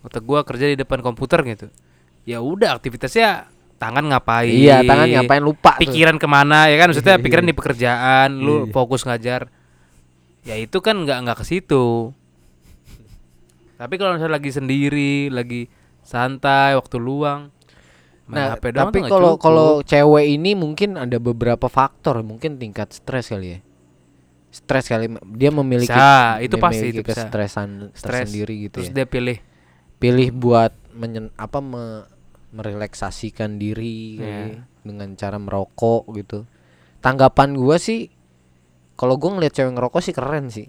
Atau 0.00 0.20
gua 0.20 0.44
kerja 0.44 0.66
di 0.66 0.76
depan 0.76 1.00
komputer 1.00 1.40
gitu. 1.46 1.66
Ya 2.24 2.40
udah 2.40 2.76
aktivitasnya 2.76 3.48
tangan 3.76 4.04
ngapain? 4.04 4.52
iya 4.52 4.84
tangan 4.84 5.08
ngapain 5.08 5.40
lupa 5.40 5.74
tuh. 5.74 5.88
Pikiran 5.88 6.20
ke 6.20 6.28
mana 6.28 6.68
ya 6.68 6.76
kan? 6.76 6.92
Maksudnya 6.92 7.16
Iya, 7.18 7.24
pikiran 7.24 7.46
di 7.48 7.54
pekerjaan, 7.54 8.28
lu 8.36 8.68
Iya. 8.68 8.72
fokus 8.72 9.02
ngajar. 9.02 9.48
Ya 10.42 10.58
itu 10.58 10.78
kan 10.78 10.98
nggak 10.98 11.18
nggak 11.22 11.38
ke 11.40 11.44
situ. 11.46 12.12
Tapi 13.76 13.94
kalau 13.98 14.14
misalnya 14.14 14.38
lagi 14.38 14.50
sendiri, 14.50 15.26
lagi 15.28 15.66
santai, 16.02 16.74
waktu 16.76 16.96
luang, 17.00 17.50
main 18.24 18.36
nah 18.38 18.48
HP 18.54 18.64
doang 18.70 18.82
tapi 18.88 18.98
kalau 19.02 19.32
kalau 19.34 19.68
cewek 19.82 20.26
ini 20.30 20.54
mungkin 20.54 20.94
ada 20.94 21.18
beberapa 21.18 21.66
faktor 21.66 22.22
mungkin 22.22 22.56
tingkat 22.56 22.92
stres 22.92 23.28
kali 23.28 23.48
ya 23.48 23.60
stres 24.48 24.84
kali 24.86 25.08
dia 25.32 25.48
memiliki 25.48 25.88
Bisa, 25.88 26.38
itu 26.38 26.56
pasti 26.56 26.84
memiliki 26.84 26.94
itu 26.94 27.02
bisa. 27.02 27.14
kestresan 27.18 27.68
Stres. 27.92 28.28
tersendiri 28.28 28.54
gitu 28.68 28.78
Terus 28.78 28.88
ya 28.88 28.94
dia 28.94 29.06
pilih 29.06 29.38
pilih 29.96 30.28
buat 30.30 30.72
menyen 30.92 31.32
apa 31.34 31.58
me- 31.58 32.04
merelaksasikan 32.52 33.56
diri 33.56 34.18
kali 34.18 34.28
Iya. 34.28 34.44
ya, 34.52 34.60
dengan 34.82 35.08
cara 35.14 35.38
merokok 35.38 36.04
gitu 36.14 36.44
tanggapan 37.00 37.56
gua 37.56 37.80
sih 37.80 38.12
kalau 38.94 39.16
gua 39.16 39.34
ngeliat 39.34 39.50
cewek 39.52 39.72
ngerokok 39.72 40.00
sih 40.00 40.12
keren 40.12 40.46
sih 40.46 40.68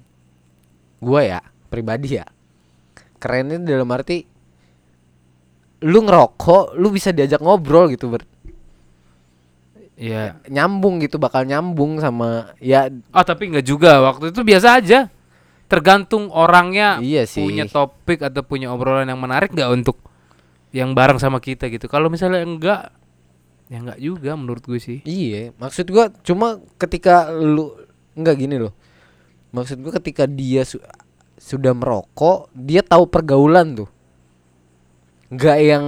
gua 0.98 1.22
ya 1.22 1.40
pribadi 1.68 2.16
ya 2.16 2.26
kerennya 3.20 3.60
dalam 3.60 3.92
arti 3.92 4.24
lu 5.84 6.00
ngerokok 6.02 6.80
lu 6.80 6.88
bisa 6.90 7.12
diajak 7.12 7.44
ngobrol 7.44 7.92
gitu 7.92 8.08
ber 8.08 8.24
ya 9.94 10.42
nyambung 10.50 10.98
gitu 11.00 11.22
bakal 11.22 11.46
nyambung 11.46 12.02
sama 12.02 12.56
ya. 12.58 12.90
Oh 13.14 13.24
tapi 13.24 13.54
nggak 13.54 13.66
juga. 13.66 14.02
Waktu 14.02 14.34
itu 14.34 14.42
biasa 14.42 14.82
aja. 14.82 15.00
Tergantung 15.70 16.30
orangnya 16.30 17.02
Iya 17.02 17.26
sih. 17.26 17.42
punya 17.42 17.66
topik 17.66 18.22
atau 18.22 18.46
punya 18.46 18.70
obrolan 18.70 19.10
yang 19.10 19.18
menarik 19.18 19.54
nggak 19.54 19.72
untuk 19.74 19.98
yang 20.70 20.94
bareng 20.94 21.18
sama 21.18 21.38
kita 21.38 21.70
gitu. 21.70 21.86
Kalau 21.86 22.10
misalnya 22.10 22.42
enggak 22.46 22.82
ya 23.72 23.78
enggak 23.82 24.00
juga 24.02 24.32
menurut 24.38 24.62
gue 24.66 24.78
sih. 24.78 25.00
Iya, 25.02 25.54
maksud 25.58 25.88
gua 25.90 26.10
cuma 26.22 26.62
ketika 26.78 27.32
lu 27.32 27.74
enggak 28.14 28.36
gini 28.38 28.60
loh. 28.60 28.74
Maksud 29.54 29.82
gua 29.82 29.94
ketika 29.98 30.26
dia 30.30 30.62
su- 30.66 30.84
sudah 31.38 31.74
merokok, 31.74 32.50
dia 32.54 32.82
tahu 32.86 33.06
pergaulan 33.10 33.74
tuh. 33.78 33.90
Enggak 35.34 35.58
yang 35.60 35.86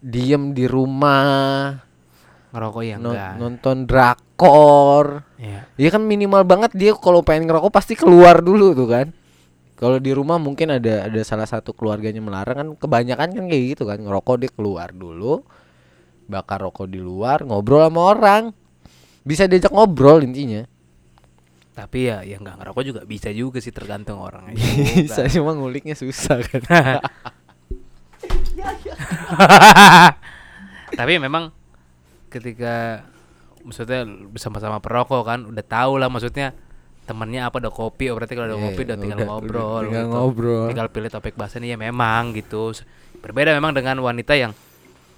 diem 0.00 0.52
di 0.52 0.64
rumah 0.64 1.76
ngerokok 2.50 2.82
ya 2.82 2.96
no- 2.98 3.14
enggak. 3.14 3.34
nonton 3.38 3.76
drakor. 3.86 5.22
ya 5.38 5.64
Iya 5.78 5.88
kan 5.94 6.02
minimal 6.02 6.42
banget 6.42 6.74
dia 6.74 6.92
kalau 6.98 7.22
pengen 7.22 7.46
ngerokok 7.46 7.70
pasti 7.70 7.94
keluar 7.96 8.42
dulu 8.44 8.76
tuh 8.76 8.88
kan. 8.90 9.06
Kalau 9.80 9.96
di 9.96 10.12
rumah 10.12 10.36
mungkin 10.36 10.76
ada 10.76 11.08
ada 11.08 11.20
salah 11.24 11.48
satu 11.48 11.72
keluarganya 11.72 12.20
melarang 12.20 12.56
kan 12.58 12.68
kebanyakan 12.76 13.32
kan 13.32 13.44
kayak 13.48 13.64
gitu 13.72 13.88
kan. 13.88 14.02
Ngerokok 14.02 14.36
dia 14.36 14.50
keluar 14.52 14.92
dulu 14.92 15.40
bakar 16.28 16.60
rokok 16.62 16.86
di 16.90 17.00
luar 17.00 17.46
ngobrol 17.46 17.88
sama 17.88 18.00
orang. 18.12 18.42
Bisa 19.24 19.48
diajak 19.48 19.72
ngobrol 19.72 20.20
intinya. 20.20 20.66
Tapi 21.70 22.12
ya 22.12 22.20
yang 22.26 22.44
nggak 22.44 22.60
ngerokok 22.60 22.82
juga 22.84 23.00
bisa 23.08 23.32
juga 23.32 23.62
sih 23.62 23.72
tergantung 23.72 24.20
orangnya 24.20 24.52
bisa 25.06 25.24
cuma 25.32 25.56
nguliknya 25.56 25.96
susah 25.96 26.44
kan 26.44 26.60
tapi 30.98 31.12
memang 31.16 31.54
ketika 32.28 33.04
maksudnya 33.60 34.02
bersama-sama 34.30 34.78
perokok 34.78 35.22
kan 35.22 35.40
udah 35.46 35.64
tahu 35.64 36.00
lah 36.00 36.08
maksudnya 36.08 36.54
temennya 37.04 37.50
apa 37.50 37.58
ada 37.58 37.70
kopi 37.70 38.06
oh, 38.08 38.16
berarti 38.16 38.34
kalau 38.34 38.46
ada 38.46 38.56
Iya, 38.56 38.64
kopi 38.70 38.80
udah 38.86 38.96
tinggal 38.96 39.18
udah- 39.18 39.28
ngobrol 39.28 39.66
udah 39.66 39.82
tinggal 39.82 40.04
gitu. 40.04 40.14
ngobrol. 40.14 40.64
tinggal 40.70 40.88
pilih 40.88 41.10
topik 41.10 41.34
bahasan 41.34 41.66
ya 41.66 41.74
memang 41.74 42.32
gitu. 42.32 42.70
Berbeda 43.20 43.50
memang 43.52 43.74
dengan 43.74 43.98
wanita 43.98 44.32
yang 44.32 44.54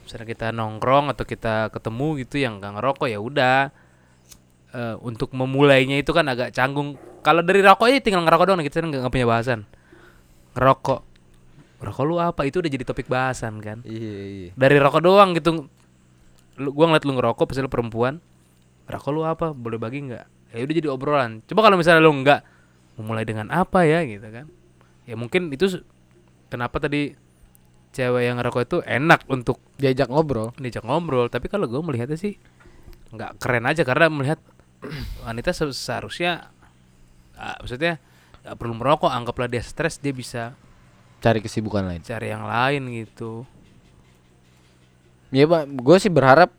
misalnya 0.03 0.27
kita 0.27 0.47
nongkrong 0.51 1.13
atau 1.13 1.23
kita 1.23 1.69
ketemu 1.69 2.09
gitu 2.25 2.41
yang 2.41 2.59
gak 2.59 2.81
ngerokok 2.81 3.07
ya 3.07 3.21
udah. 3.21 3.59
Eh, 4.73 4.97
untuk 5.05 5.37
memulainya 5.37 6.01
itu 6.01 6.11
kan 6.11 6.25
agak 6.25 6.51
canggung. 6.51 6.97
Kalau 7.21 7.45
dari 7.45 7.61
rokok 7.61 7.93
aja 7.93 8.01
tinggal 8.01 8.25
ngerokok 8.25 8.45
doang 8.49 8.65
kita 8.65 8.81
nggak 8.81 9.05
nggak 9.05 9.13
punya 9.13 9.29
bahasan. 9.29 9.61
Ngerokok 10.57 11.01
rokok 11.83 12.05
lu 12.07 12.17
apa? 12.17 12.47
Itu 12.47 12.63
udah 12.63 12.71
jadi 12.71 12.85
topik 12.87 13.11
bahasan 13.11 13.59
kan? 13.59 13.83
Iya 13.83 14.15
iya. 14.23 14.51
dari 14.55 14.79
rokok 14.79 15.03
doang 15.03 15.35
gitu. 15.35 15.67
Lu 16.57 16.71
gua 16.71 16.87
ngeliat 16.89 17.03
lu 17.03 17.13
ngerokok 17.19 17.45
pasti 17.45 17.61
lu 17.61 17.69
perempuan 17.69 18.23
rokok 18.87 19.11
lu 19.11 19.27
apa? 19.27 19.51
Boleh 19.51 19.77
bagi 19.77 20.07
nggak? 20.07 20.55
Ya 20.55 20.63
udah 20.63 20.75
jadi 20.77 20.89
obrolan. 20.89 21.41
Coba 21.45 21.61
kalau 21.65 21.77
misalnya 21.77 22.01
lu 22.01 22.13
nggak 22.13 22.41
memulai 22.97 23.25
dengan 23.25 23.51
apa 23.51 23.83
ya? 23.83 24.05
Gitu 24.05 24.23
kan. 24.25 24.47
Ya 25.03 25.19
mungkin 25.19 25.51
itu 25.51 25.83
kenapa 26.47 26.79
tadi 26.79 27.19
cewek 27.93 28.23
yang 28.25 28.39
ngerokok 28.39 28.63
itu 28.63 28.79
enak 28.85 29.27
untuk 29.29 29.59
Diajak 29.77 30.07
ngobrol. 30.09 30.55
diajak 30.57 30.87
ngobrol. 30.87 31.27
Tapi 31.27 31.51
kalau 31.51 31.67
gue 31.67 31.81
melihatnya 31.81 32.15
sih 32.15 32.39
nggak 33.11 33.43
keren 33.43 33.67
aja. 33.67 33.83
Karena 33.83 34.07
melihat 34.07 34.39
wanita 35.27 35.51
se- 35.51 35.75
seharusnya 35.75 36.53
ah, 37.35 37.57
maksudnya 37.59 37.99
nggak 38.45 38.57
perlu 38.61 38.75
merokok. 38.77 39.11
Anggaplah 39.11 39.49
dia 39.49 39.65
stres 39.65 39.99
dia 39.99 40.13
bisa 40.13 40.53
Cari 41.23 41.39
kesibukan 41.39 41.87
lain. 41.87 42.03
cari 42.03 42.35
yang 42.35 42.45
lain 42.45 42.83
gitu 42.91 43.47
Ya 45.33 45.49
pak, 45.49 45.65
gue 45.65 45.97
sih 45.97 46.13
berharap 46.13 46.53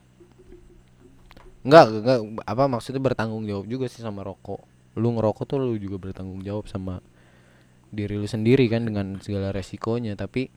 Enggak, 1.63 1.85
enggak 1.95 2.19
apa 2.43 2.63
maksudnya 2.67 2.99
bertanggung 2.99 3.47
jawab 3.47 3.65
juga 3.71 3.87
sih 3.87 4.03
sama 4.03 4.19
rokok. 4.19 4.59
Lu 4.99 5.15
ngerokok 5.15 5.45
tuh 5.47 5.57
lu 5.63 5.79
juga 5.79 5.95
bertanggung 5.95 6.43
jawab 6.43 6.67
sama 6.67 6.99
diri 7.87 8.19
lu 8.19 8.27
sendiri 8.27 8.67
kan 8.67 8.83
dengan 8.83 9.23
segala 9.23 9.55
resikonya, 9.55 10.19
tapi 10.19 10.51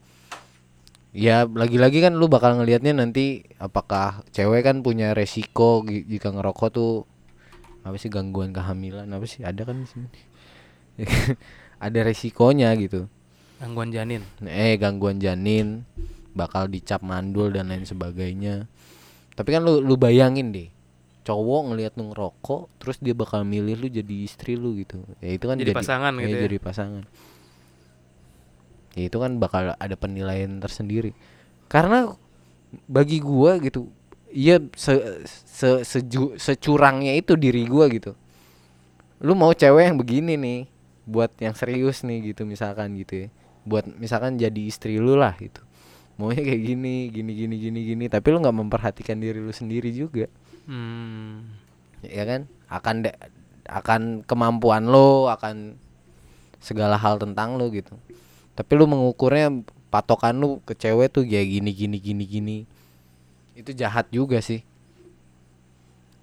ya 1.15 1.47
lagi-lagi 1.47 2.03
kan 2.03 2.19
lu 2.19 2.27
bakal 2.27 2.59
ngelihatnya 2.59 2.91
nanti 2.91 3.47
apakah 3.55 4.27
cewek 4.35 4.67
kan 4.67 4.83
punya 4.83 5.15
resiko 5.15 5.87
jika 5.87 6.35
ngerokok 6.35 6.69
tuh 6.75 7.07
apa 7.87 7.95
sih 7.95 8.11
gangguan 8.11 8.51
kehamilan 8.51 9.07
apa 9.07 9.23
sih 9.23 9.47
ada 9.47 9.63
kan 9.63 9.79
di 9.79 9.87
sini. 9.87 10.09
ada 11.87 11.99
resikonya 12.03 12.75
gitu. 12.75 13.07
Gangguan 13.57 13.89
janin. 13.89 14.21
Eh 14.45 14.77
gangguan 14.77 15.17
janin 15.17 15.83
bakal 16.37 16.69
dicap 16.69 17.01
mandul 17.01 17.49
dan 17.49 17.73
lain 17.73 17.85
sebagainya. 17.85 18.69
Tapi 19.33 19.49
kan 19.53 19.61
lu 19.65 19.81
lu 19.81 19.97
bayangin 19.97 20.53
deh 20.53 20.69
cowok 21.27 21.61
ngelihat 21.73 21.93
lu 21.99 22.15
ngerokok 22.15 22.79
terus 22.79 22.97
dia 23.03 23.11
bakal 23.11 23.43
milih 23.43 23.75
lu 23.75 23.87
jadi 23.91 24.15
istri 24.23 24.55
lu 24.55 24.77
gitu. 24.79 25.01
Ya 25.19 25.35
itu 25.35 25.45
kan 25.49 25.59
Jadi 25.59 25.75
pasangan 25.75 26.13
ya, 26.15 26.23
gitu 26.23 26.37
ya. 26.37 26.43
jadi 26.47 26.57
pasangan. 26.61 27.03
Ya 28.97 29.03
itu 29.11 29.17
kan 29.19 29.31
bakal 29.37 29.75
ada 29.75 29.95
penilaian 29.99 30.61
tersendiri. 30.61 31.11
Karena 31.67 32.15
bagi 32.87 33.19
gua 33.19 33.59
gitu 33.59 33.91
iya 34.31 34.59
se, 34.75 35.23
se, 35.27 35.83
seju- 35.83 36.35
securangnya 36.39 37.17
itu 37.17 37.35
diri 37.35 37.67
gua 37.67 37.91
gitu. 37.91 38.15
Lu 39.19 39.33
mau 39.33 39.51
cewek 39.51 39.91
yang 39.91 39.97
begini 39.97 40.37
nih 40.37 40.59
buat 41.07 41.31
yang 41.39 41.55
serius 41.55 42.03
nih 42.03 42.31
gitu 42.35 42.43
misalkan 42.43 42.91
gitu 42.99 43.25
ya 43.25 43.27
buat 43.67 43.83
misalkan 43.99 44.39
jadi 44.39 44.61
istri 44.63 44.95
lu 44.97 45.19
lah 45.19 45.35
gitu. 45.35 45.59
Maunya 46.17 46.41
kayak 46.41 46.61
gini 46.63 47.13
gini 47.13 47.31
gini 47.35 47.55
gini 47.59 47.79
gini. 47.93 48.05
Tapi 48.09 48.27
lu 48.33 48.41
nggak 48.41 48.57
memperhatikan 48.57 49.19
diri 49.19 49.37
lu 49.37 49.51
sendiri 49.51 49.91
juga. 49.93 50.25
Hmm. 50.65 51.45
ya 52.01 52.23
kan? 52.23 52.47
Akan 52.71 53.05
da- 53.05 53.19
akan 53.67 54.23
kemampuan 54.23 54.87
lo 54.87 55.27
akan 55.27 55.75
segala 56.63 56.97
hal 56.97 57.19
tentang 57.19 57.59
lo 57.59 57.69
gitu. 57.69 57.93
Tapi 58.57 58.71
lu 58.73 58.89
mengukurnya 58.89 59.53
patokan 59.93 60.39
lu 60.39 60.63
ke 60.65 60.73
cewek 60.73 61.13
tuh 61.13 61.23
ya 61.27 61.43
gini 61.43 61.69
gini 61.75 61.97
gini 62.01 62.23
gini. 62.25 62.57
Itu 63.53 63.75
jahat 63.75 64.09
juga 64.09 64.41
sih. 64.41 64.65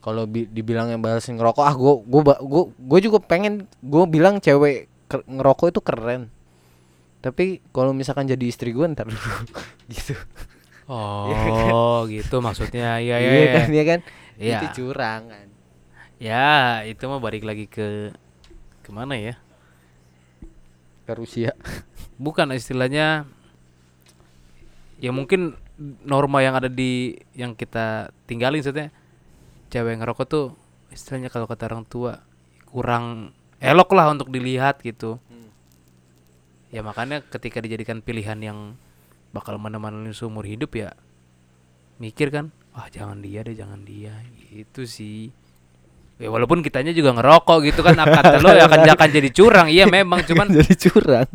Kalau 0.04 0.28
bi 0.28 0.44
dibilang 0.44 0.92
yang 0.92 1.00
balasin 1.00 1.40
ngerokok 1.40 1.64
ah 1.64 1.72
gua 1.72 1.94
gua 2.04 2.36
gua 2.44 2.62
gua 2.68 2.98
juga 3.00 3.18
pengen 3.24 3.64
gua 3.80 4.04
bilang 4.04 4.36
cewek 4.36 4.84
ker- 5.08 5.24
ngerokok 5.24 5.66
itu 5.72 5.80
keren 5.80 6.22
tapi 7.24 7.64
kalau 7.72 7.96
misalkan 7.96 8.28
jadi 8.28 8.44
istri 8.44 8.76
gua 8.76 8.92
ntar 8.92 9.08
dulu. 9.08 9.32
Gitu. 9.92 10.12
Oh 10.84 12.04
gitu 12.04 12.44
maksudnya. 12.44 13.00
Ya 13.00 13.16
ya 13.24 13.32
iya 13.32 13.40
ya. 13.40 13.54
kan 13.56 13.68
iya 13.72 13.84
kan? 13.88 14.00
Iya. 14.36 14.58
itu 14.60 14.66
curang 14.84 15.32
kan? 15.32 15.48
Ya 16.20 16.84
itu 16.84 17.00
mah 17.08 17.24
balik 17.24 17.48
lagi 17.48 17.64
ke 17.64 18.12
ke 18.84 18.90
mana 18.92 19.16
ya? 19.16 19.40
Ke 21.08 21.16
Rusia. 21.16 21.56
Bukan 22.24 22.52
istilahnya 22.52 23.24
ya 25.00 25.10
mungkin 25.10 25.56
norma 26.04 26.44
yang 26.44 26.60
ada 26.60 26.68
di 26.68 27.16
yang 27.32 27.56
kita 27.56 28.12
tinggalin 28.28 28.60
maksudnya. 28.60 28.92
Cewek 29.72 29.96
ngerokok 29.96 30.26
tuh 30.28 30.46
istilahnya 30.92 31.32
kalau 31.32 31.48
kata 31.48 31.72
orang 31.72 31.88
tua 31.88 32.20
kurang 32.68 33.32
elok 33.64 33.96
lah 33.96 34.12
untuk 34.12 34.28
dilihat 34.28 34.84
gitu 34.84 35.16
ya 36.74 36.82
makanya 36.82 37.22
ketika 37.22 37.62
dijadikan 37.62 38.02
pilihan 38.02 38.38
yang 38.42 38.58
bakal 39.30 39.54
menemani 39.62 40.10
seumur 40.10 40.42
hidup 40.42 40.74
ya 40.74 40.90
mikir 42.02 42.34
kan 42.34 42.50
wah 42.74 42.90
jangan 42.90 43.22
dia 43.22 43.46
deh 43.46 43.54
jangan 43.54 43.86
dia. 43.86 44.18
Gitu 44.50 44.82
sih. 44.84 45.30
Ya 46.18 46.30
walaupun 46.30 46.62
kitanya 46.62 46.90
juga 46.90 47.14
ngerokok 47.14 47.58
gitu 47.70 47.80
kan 47.86 47.94
kata 47.94 48.42
lo 48.42 48.50
ya 48.50 48.66
akan 48.66 48.86
akan 48.98 49.08
jadi 49.10 49.30
curang. 49.30 49.68
Iya 49.70 49.86
memang 49.86 50.22
cuman 50.28 50.50
jadi 50.50 50.74
curang. 50.74 51.30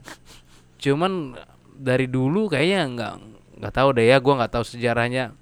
cuman 0.80 1.36
dari 1.76 2.08
dulu 2.08 2.48
kayaknya 2.48 2.88
nggak 2.88 3.14
nggak 3.60 3.74
tahu 3.76 3.90
deh 3.92 4.08
ya 4.08 4.20
gua 4.20 4.44
nggak 4.44 4.60
tahu 4.60 4.64
sejarahnya. 4.68 5.36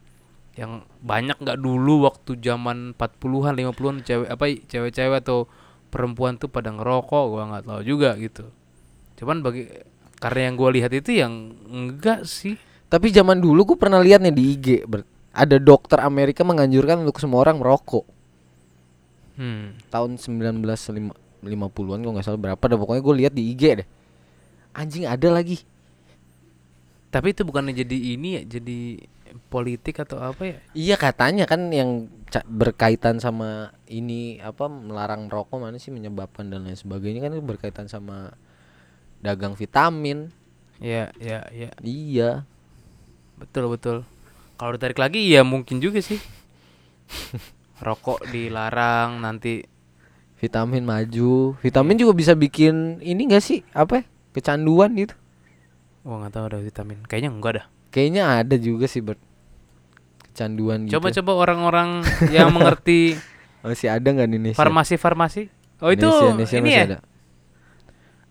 Yang 0.57 0.89
banyak 1.05 1.37
nggak 1.37 1.57
dulu 1.61 2.09
waktu 2.09 2.41
zaman 2.41 2.97
40-an 2.97 3.53
50-an 3.53 3.97
cewek 4.01 4.29
apa 4.29 4.45
cewek-cewek 4.65 5.21
atau 5.21 5.45
perempuan 5.93 6.41
tuh 6.41 6.49
pada 6.49 6.73
ngerokok 6.73 7.23
gua 7.29 7.43
nggak 7.53 7.65
tahu 7.69 7.81
juga 7.85 8.17
gitu 8.17 8.49
cuman 9.17 9.37
bagi 9.41 9.63
karena 10.17 10.49
yang 10.49 10.55
gua 10.57 10.69
lihat 10.73 10.91
itu 10.93 11.11
yang 11.13 11.33
enggak 11.69 12.25
sih 12.25 12.57
Tapi 12.87 13.11
zaman 13.11 13.43
dulu 13.43 13.75
gue 13.75 13.77
pernah 13.83 13.99
lihat 13.99 14.23
nih 14.23 14.31
di 14.31 14.43
IG 14.55 14.67
ber- 14.87 15.03
ada 15.35 15.59
dokter 15.59 15.99
Amerika 15.99 16.47
menganjurkan 16.47 17.03
untuk 17.03 17.19
semua 17.19 17.43
orang 17.43 17.59
merokok 17.59 18.07
hmm 19.37 19.91
tahun 19.93 20.17
1950-an 20.17 21.99
kalau 22.01 22.13
nggak 22.15 22.25
salah 22.25 22.41
berapa 22.41 22.63
dah 22.63 22.77
pokoknya 22.81 23.01
gue 23.05 23.15
lihat 23.23 23.33
di 23.37 23.43
IG 23.53 23.63
deh. 23.83 23.87
Anjing 24.77 25.05
ada 25.09 25.29
lagi. 25.33 25.57
tapi 27.13 27.31
itu 27.33 27.41
bukannya 27.47 27.73
jadi 27.73 27.97
ini 28.15 28.29
ya 28.37 28.59
jadi 28.59 28.79
politik 29.51 30.03
atau 30.03 30.19
apa 30.19 30.43
ya 30.43 30.57
Iya 30.75 30.95
katanya 30.99 31.43
kan 31.47 31.71
yang 31.71 32.11
berkaitan 32.45 33.17
sama 33.23 33.71
ini 33.87 34.37
apa 34.43 34.67
melarang 34.67 35.31
rokok 35.31 35.57
mana 35.63 35.79
sih 35.79 35.89
menyebabkan 35.95 36.51
dan 36.51 36.67
lain 36.67 36.75
sebagainya 36.75 37.23
kan 37.23 37.31
itu 37.35 37.43
berkaitan 37.43 37.87
sama 37.87 38.35
dagang 39.19 39.53
vitamin. 39.53 40.29
ya 40.77 41.09
ya 41.17 41.41
ya 41.49 41.73
Iya. 41.79 42.45
betul 43.35 43.65
betul 43.67 43.97
kalau 44.55 44.73
ditarik 44.73 44.97
lagi 44.97 45.25
ya 45.25 45.41
mungkin 45.41 45.77
juga 45.77 45.97
sih 45.99 46.21
rokok 47.79 48.25
dilarang 48.27 49.17
nanti 49.19 49.65
Vitamin 50.37 50.85
maju. 50.85 51.57
Vitamin 51.57 51.97
juga 51.97 52.13
bisa 52.13 52.37
bikin 52.37 53.01
ini 53.01 53.25
enggak 53.25 53.41
sih? 53.41 53.65
Apa? 53.73 53.99
ya? 53.99 54.03
Kecanduan 54.37 54.93
gitu. 54.93 55.17
Wah 56.05 56.21
nggak 56.21 56.29
tahu 56.29 56.45
ada 56.45 56.61
vitamin. 56.61 57.01
Kayaknya 57.03 57.29
enggak 57.33 57.53
dah. 57.57 57.65
Kayaknya 57.89 58.23
ada 58.45 58.55
juga 58.55 58.85
sih 58.85 59.01
Bert. 59.01 59.17
Kecanduan 60.29 60.85
gitu. 60.85 60.93
Coba-coba 60.93 61.31
orang-orang 61.33 62.05
yang 62.35 62.53
mengerti 62.53 63.17
Masih 63.65 63.89
ada 63.89 64.05
nggak 64.05 64.29
di 64.29 64.35
Indonesia? 64.37 64.61
farmasi-farmasi. 64.61 65.49
Oh 65.81 65.89
itu 65.89 66.05
Indonesia, 66.05 66.29
Indonesia 66.29 66.55
ini 66.55 66.61
masih 66.63 66.77
ya? 66.77 66.85
ada. 66.85 66.97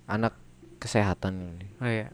Anak 0.07 0.33
kesehatan 0.87 1.35
ini. 1.59 1.66
Oh 1.83 1.90
iya. 1.90 2.09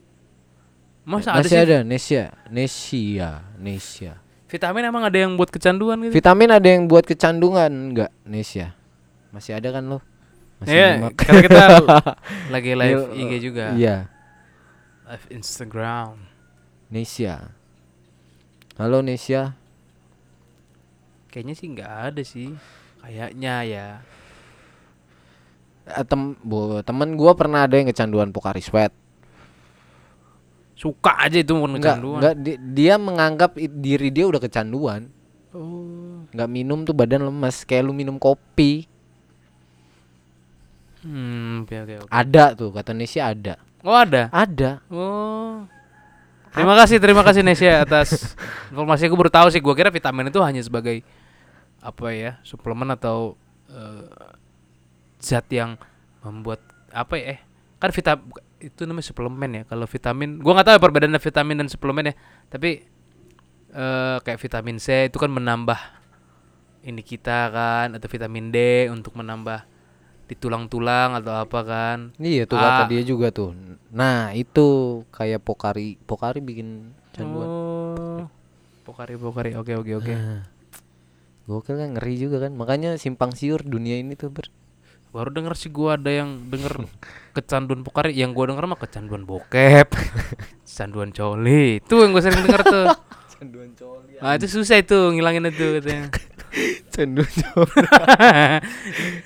Masa 1.04 1.36
ada 1.36 1.44
masih 1.44 1.50
sih 1.52 1.60
ada 1.60 1.78
Nesia, 1.84 2.24
Nesia, 2.48 3.30
Nesia. 3.60 4.12
vitamin 4.48 4.84
emang 4.86 5.02
ada 5.04 5.18
yang 5.18 5.34
buat 5.36 5.50
kecanduan 5.50 5.98
gitu? 6.00 6.12
Vitamin 6.14 6.48
ada 6.48 6.64
yang 6.64 6.88
buat 6.88 7.04
kecanduan 7.04 7.92
enggak 7.92 8.08
Nesia? 8.24 8.72
Masih 9.28 9.56
ada 9.56 9.68
kan 9.72 9.84
lo? 9.84 9.98
Masih 10.60 10.72
Iya, 10.78 10.88
nyimak? 10.96 11.12
karena 11.18 11.40
kita 11.42 11.64
lagi 12.54 12.70
live 12.72 13.02
Iya, 13.12 13.18
IG 13.18 13.32
juga. 13.42 13.66
Iya, 13.74 13.96
Live 15.02 15.26
Instagram. 15.28 16.16
Nesia. 16.88 17.50
Halo 18.78 19.02
Nesia. 19.02 19.52
Kayaknya 21.28 21.54
sih 21.56 21.66
nggak 21.72 21.92
ada 22.12 22.22
sih. 22.22 22.48
Kayaknya 23.00 23.54
ya. 23.66 23.86
Eh, 25.84 26.04
tem 26.04 26.38
bu, 26.38 26.78
temen 26.80 27.12
gua 27.12 27.32
pernah 27.32 27.62
ada 27.62 27.74
yang 27.74 27.86
kecanduan 27.86 28.30
Pocari 28.30 28.60
Sweat. 28.60 28.94
Suka 30.72 31.14
aja 31.20 31.36
itu 31.36 31.50
bukan 31.50 31.76
Enggak, 31.76 31.98
kecanduan. 31.98 32.18
enggak 32.18 32.34
di- 32.38 32.60
dia 32.72 32.94
menganggap 32.96 33.50
diri 33.56 34.08
dia 34.08 34.26
udah 34.26 34.38
kecanduan. 34.38 35.10
Oh. 35.52 36.24
nggak 36.32 36.48
minum 36.48 36.80
tuh 36.80 36.96
badan 36.96 37.22
lemas 37.22 37.60
kayak 37.62 37.84
lu 37.84 37.92
minum 37.92 38.16
kopi 38.16 38.88
Hmm, 41.02 41.60
oke 41.60 41.76
oke 41.76 41.94
oke. 41.98 42.08
ada 42.08 42.54
tuh 42.54 42.70
kata 42.70 42.92
Nesya 42.92 43.22
ada 43.28 43.54
Oh, 43.82 43.92
ada. 43.92 44.30
ada 44.30 44.80
Oh. 44.86 45.66
Terima 46.48 46.72
kasih, 46.74 46.96
terima 46.96 47.20
kasih 47.20 47.42
Nesya 47.42 47.82
atas 47.82 48.32
informasi 48.70 49.04
aku 49.04 49.16
baru 49.18 49.28
tahu 49.28 49.48
sih. 49.48 49.58
Gua 49.58 49.72
kira 49.72 49.88
vitamin 49.88 50.28
itu 50.28 50.38
hanya 50.38 50.60
sebagai 50.60 51.04
apa 51.80 52.12
ya, 52.12 52.40
suplemen 52.40 52.88
atau 52.88 53.34
eh, 53.66 54.31
zat 55.22 55.46
yang 55.48 55.78
membuat 56.20 56.60
apa 56.90 57.14
ya? 57.14 57.24
Eh, 57.34 57.40
kan 57.78 57.88
vitamin 57.88 58.26
itu 58.58 58.80
namanya 58.82 59.06
suplemen 59.06 59.50
ya. 59.54 59.62
Kalau 59.64 59.86
vitamin, 59.86 60.38
gua 60.38 60.52
nggak 60.54 60.66
tahu 60.66 60.74
ya 60.76 60.82
perbedaan 60.82 61.14
vitamin 61.16 61.56
dan 61.56 61.68
suplemen 61.70 62.10
ya. 62.10 62.14
Tapi 62.46 62.70
eh 63.72 64.16
kayak 64.20 64.36
vitamin 64.38 64.76
C 64.76 65.08
itu 65.08 65.16
kan 65.16 65.32
menambah 65.32 65.80
ini 66.82 67.00
kita 67.00 67.48
kan 67.48 67.96
atau 67.96 68.04
vitamin 68.04 68.50
D 68.50 68.58
untuk 68.86 69.16
menambah 69.16 69.64
di 70.22 70.34
tulang-tulang 70.36 71.16
atau 71.16 71.40
apa 71.40 71.60
kan. 71.62 71.98
iya 72.18 72.44
tuh 72.44 72.56
Ah. 72.56 72.84
kata 72.84 72.92
dia 72.92 73.02
juga 73.02 73.28
tuh 73.28 73.52
nah 73.88 74.32
itu 74.32 75.00
kayak 75.08 75.40
pokari 75.40 75.96
pokari 76.02 76.40
bikin 76.40 76.92
canduan 77.12 77.48
Oh. 77.48 78.22
Pokari 78.82 79.14
pokari. 79.14 79.54
Oke 79.54 79.72
oke 79.72 79.92
oke. 79.94 80.10
Nah, 80.10 80.42
gokil 81.46 81.78
kan 81.78 81.88
ngeri 81.94 82.14
juga 82.18 82.42
kan 82.42 82.52
makanya 82.52 82.98
simpang 82.98 83.30
siur 83.30 83.62
dunia 83.62 83.94
ini 83.96 84.18
tuh 84.18 84.28
ber 84.28 84.50
Baru 85.12 85.28
denger 85.28 85.52
sih 85.54 85.68
gua 85.68 86.00
ada 86.00 86.08
yang 86.08 86.48
denger 86.48 86.88
kecanduan 87.36 87.84
pokari, 87.84 88.16
yang 88.16 88.32
gua 88.32 88.48
denger 88.48 88.64
mah 88.64 88.80
kecanduan 88.80 89.28
bokep, 89.28 89.92
kecanduan 90.64 91.12
coli. 91.12 91.78
Itu 91.84 92.00
yang 92.00 92.16
gua 92.16 92.22
sering 92.24 92.42
denger 92.48 92.62
tuh. 92.64 92.86
canduan 93.42 93.74
coli 93.74 94.14
Ah 94.22 94.38
itu 94.38 94.46
susah 94.46 94.78
itu 94.78 94.94
ngilangin 94.94 95.50
itu 95.50 95.82
katanya. 95.82 96.06
canduan 96.94 97.26
coli 97.26 97.82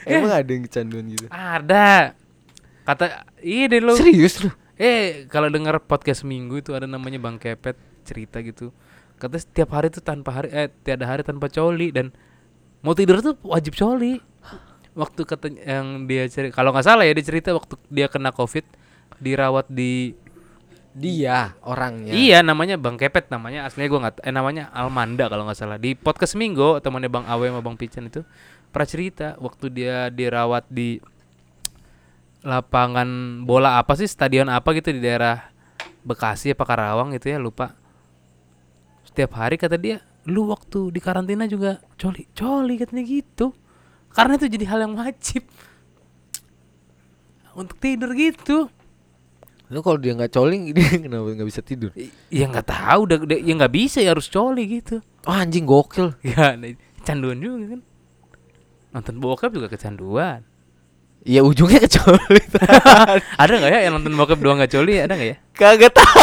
emang 0.09 0.33
ada 0.33 0.51
yang 0.51 0.65
kecanduan 0.65 1.05
gitu 1.13 1.27
ada. 1.29 2.17
Kata 2.87 3.29
iya 3.45 3.69
deh 3.69 3.83
lo. 3.83 3.93
serius 3.99 4.41
lu 4.41 4.49
Eh 4.77 5.25
kalau 5.33 5.49
denger 5.49 5.81
podcast 5.85 6.25
minggu 6.25 6.61
itu 6.61 6.77
ada 6.77 6.85
namanya 6.85 7.17
Bang 7.17 7.41
Kepet 7.41 7.77
cerita 8.05 8.45
gitu. 8.45 8.71
Kata 9.17 9.41
setiap 9.41 9.73
hari 9.73 9.89
tuh 9.89 10.05
tanpa 10.05 10.33
hari 10.37 10.53
eh 10.53 10.69
tiada 10.85 11.09
hari 11.09 11.25
tanpa 11.25 11.49
coli 11.49 11.89
dan 11.89 12.13
mau 12.85 12.93
tidur 12.93 13.25
tuh 13.25 13.41
wajib 13.41 13.73
coli. 13.73 14.21
Waktu 14.97 15.29
katanya 15.29 15.61
yang 15.61 16.09
dia 16.09 16.25
cerita 16.27 16.57
kalau 16.57 16.73
nggak 16.73 16.87
salah 16.89 17.05
ya 17.05 17.13
dia 17.13 17.27
cerita 17.27 17.53
waktu 17.53 17.77
dia 17.93 18.09
kena 18.09 18.33
covid 18.33 18.65
dirawat 19.21 19.69
di 19.69 20.17
dia 20.97 21.53
orangnya. 21.61 22.17
Iya 22.17 22.41
namanya 22.41 22.81
Bang 22.81 22.97
Kepet 22.97 23.29
namanya 23.29 23.69
aslinya 23.69 23.89
gua 23.93 24.01
nggak 24.09 24.25
eh 24.25 24.33
namanya 24.33 24.73
Almanda 24.73 25.29
kalau 25.29 25.45
nggak 25.45 25.59
salah. 25.61 25.77
Di 25.77 25.93
podcast 25.93 26.33
Minggu 26.41 26.81
temannya 26.81 27.13
Bang 27.13 27.29
Awe 27.29 27.53
sama 27.53 27.61
Bang 27.61 27.77
Pican 27.77 28.09
itu 28.09 28.25
pernah 28.73 28.89
cerita 28.89 29.37
waktu 29.37 29.69
dia 29.69 30.09
dirawat 30.09 30.65
di 30.73 30.97
lapangan 32.41 33.43
bola 33.45 33.77
apa 33.77 33.93
sih 34.01 34.09
stadion 34.09 34.49
apa 34.49 34.73
gitu 34.73 34.97
di 34.97 35.05
daerah 35.05 35.53
Bekasi 36.07 36.57
apa 36.57 36.65
Karawang 36.65 37.13
gitu 37.13 37.29
ya 37.29 37.37
lupa. 37.37 37.77
Setiap 39.05 39.37
hari 39.37 39.61
kata 39.61 39.77
dia 39.77 40.01
lu 40.25 40.49
waktu 40.49 40.91
di 40.91 41.01
karantina 41.05 41.45
juga 41.45 41.85
coli 42.01 42.27
coli 42.33 42.75
katanya 42.81 43.05
gitu 43.05 43.55
karena 44.17 44.33
itu 44.35 44.47
jadi 44.49 44.65
hal 44.67 44.79
yang 44.83 44.95
wajib. 44.97 45.45
Untuk 47.53 47.77
tidur 47.77 48.13
gitu. 48.13 48.69
Lu 49.67 49.83
kalau 49.83 49.99
dia 49.99 50.15
nggak 50.15 50.31
coli 50.31 50.71
dia 50.77 50.89
kenapa 50.97 51.27
nggak 51.33 51.49
bisa 51.49 51.61
tidur? 51.61 51.91
I- 51.97 52.13
ya 52.31 52.49
nggak 52.49 52.67
tahu 52.67 53.01
udah 53.05 53.17
udah- 53.23 53.41
ya 53.43 53.53
nggak 53.53 53.75
bisa 53.75 53.99
ya 54.01 54.17
harus 54.17 54.29
coli 54.29 54.81
gitu. 54.81 55.01
Oh 55.29 55.35
anjing 55.35 55.69
gokil. 55.69 56.17
Ya 56.25 56.57
nah, 56.57 56.69
kecanduan 57.01 57.37
juga 57.39 57.77
kan. 57.77 57.81
Nonton 58.97 59.21
bokep 59.21 59.51
juga 59.53 59.69
kecanduan. 59.69 60.41
Ya 61.27 61.43
ujungnya 61.43 61.83
ke 61.83 61.91
coli 61.91 62.39
ada 63.43 63.53
nggak 63.59 63.73
ya 63.75 63.81
yang 63.91 63.99
nonton 63.99 64.15
bokep 64.15 64.39
doang 64.39 64.63
nggak 64.63 64.73
coli? 64.73 64.95
Ada 65.03 65.13
nggak 65.19 65.29
ya? 65.29 65.37
Kagak 65.53 65.93
tahu. 65.93 66.17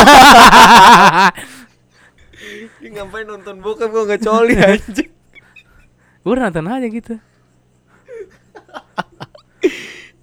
Ngapain 2.84 3.26
nonton 3.26 3.56
bokep 3.60 3.90
gua 3.90 4.04
nggak 4.08 4.22
coli 4.22 4.54
anjing? 4.56 5.12
Gue 6.24 6.36
nonton 6.40 6.66
aja 6.72 6.88
gitu 6.88 7.20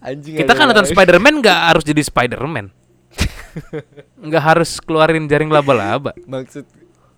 anjing 0.00 0.34
kita 0.40 0.52
kan 0.56 0.64
nonton 0.70 0.88
Spider-Man 0.88 1.44
nggak 1.44 1.58
harus 1.72 1.84
jadi 1.84 2.02
Spider-Man. 2.04 2.66
Nggak 4.26 4.42
harus 4.46 4.78
keluarin 4.78 5.26
jaring 5.26 5.50
laba-laba. 5.50 6.14
Maksud 6.26 6.62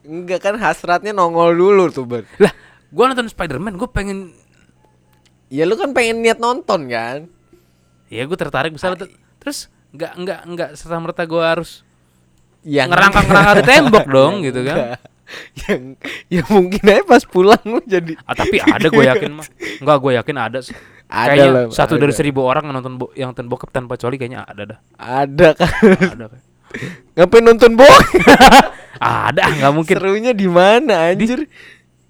enggak 0.02 0.40
kan 0.42 0.54
hasratnya 0.58 1.12
nongol 1.14 1.54
dulu 1.54 1.92
tuh 1.92 2.08
ber. 2.08 2.24
Lah 2.40 2.52
gue 2.92 3.04
nonton 3.04 3.28
Spider-Man 3.28 3.76
gue 3.76 3.88
pengen 3.88 4.32
ya 5.52 5.68
lu 5.68 5.76
kan 5.76 5.92
pengen 5.92 6.24
niat 6.24 6.40
nonton 6.40 6.88
kan? 6.88 7.28
Ya 8.08 8.24
gue 8.24 8.38
tertarik 8.38 8.72
misalnya 8.72 9.08
terus 9.40 9.68
nggak 9.92 10.12
nggak 10.24 10.40
nggak 10.56 10.70
serta 10.76 10.96
merta 11.00 11.28
gue 11.28 11.42
harus 11.42 11.85
yang 12.64 12.88
ngerangkak 12.88 13.24
ngerangkak 13.28 13.56
di 13.61 13.64
tembok 13.68 14.06
dong 14.08 14.35
gitu 14.48 14.61
kan. 14.64 14.96
Yang 15.64 15.82
ya 16.28 16.42
mungkin 16.52 16.82
aja 16.85 17.02
pas 17.08 17.24
pulang 17.24 17.62
lu 17.64 17.80
jadi 17.85 18.16
ah, 18.24 18.37
tapi 18.37 18.61
ada 18.61 18.88
gue 18.88 19.04
yakin 19.16 19.30
mah 19.40 19.46
nggak 19.80 19.98
gue 20.00 20.12
yakin 20.20 20.37
ada. 20.37 20.58
sih 20.61 20.76
Ada 21.12 21.29
kayaknya 21.29 21.48
lah, 21.53 21.64
satu 21.68 21.94
dari 21.94 22.09
ada. 22.09 22.16
seribu 22.16 22.40
orang 22.40 22.64
yang 22.64 22.75
nonton 22.75 22.94
bo- 22.96 23.12
yang 23.12 23.29
nonton 23.31 23.46
bokep 23.46 23.68
tanpa 23.68 23.94
coli 23.94 24.16
kayaknya 24.16 24.42
ada 24.42 24.62
dah. 24.64 24.79
Ada 24.96 25.48
kan? 25.53 25.68
Ada 26.09 26.25
kayak. 26.27 26.44
ngapain 27.20 27.44
nonton 27.44 27.70
bokep 27.77 28.25
ada 29.29 29.42
nggak 29.44 29.72
mungkin. 29.72 29.94
Serunya 29.94 30.33
di 30.33 30.48
mana 30.48 31.12
anjir? 31.12 31.44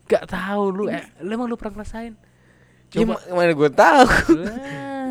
Nggak 0.06 0.24
tahu 0.24 0.62
lu 0.70 0.84
eh, 0.86 1.02
lu 1.18 1.30
emang 1.30 1.50
lu 1.50 1.58
pernah 1.58 1.82
ngerasain? 1.82 2.14
Ya, 2.92 3.02
coba. 3.02 3.18
ma- 3.18 3.42
mana 3.42 3.52
gue 3.52 3.70
tahu. 3.72 4.06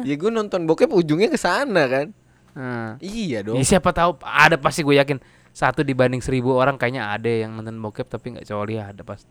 Ya 0.02 0.14
gue 0.16 0.32
nonton 0.32 0.64
bokep 0.64 0.88
ujungnya 0.88 1.28
ke 1.28 1.36
sana 1.36 1.84
kan. 1.86 2.08
Nah. 2.52 3.00
iya 3.00 3.40
Ya, 3.40 3.48
dong 3.48 3.60
siapa 3.62 3.92
tahu 3.92 4.20
ada 4.22 4.56
pasti 4.56 4.82
gue 4.82 4.96
yakin. 4.96 5.20
Satu 5.52 5.84
dibanding 5.84 6.24
seribu 6.24 6.56
orang 6.56 6.80
kayaknya 6.80 7.12
ada 7.12 7.28
yang 7.28 7.52
nonton 7.52 7.76
bokep 7.78 8.08
tapi 8.08 8.34
nggak 8.34 8.48
coli 8.48 8.80
ada 8.80 9.04
pasti. 9.04 9.28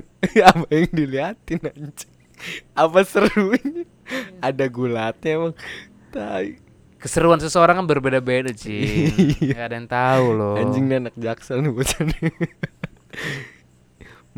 Apa 0.48 0.64
yang 0.70 0.88
diliatin 0.88 1.60
anjing 1.60 2.17
apa 2.72 3.00
serunya? 3.02 3.84
Ada 4.40 4.64
gulatnya 4.68 5.30
emang. 5.36 5.54
Tai. 6.08 6.56
Keseruan 6.98 7.38
seseorang 7.38 7.78
kan 7.78 7.86
berbeda-beda 7.86 8.50
sih 8.50 9.06
nggak 9.38 9.66
ada 9.70 9.76
yang 9.78 9.86
tahu 9.86 10.26
loh. 10.34 10.58
Anjing 10.58 10.90
anak 10.90 11.14
jaksel 11.14 11.62
nih 11.62 11.70
bocah 11.70 12.02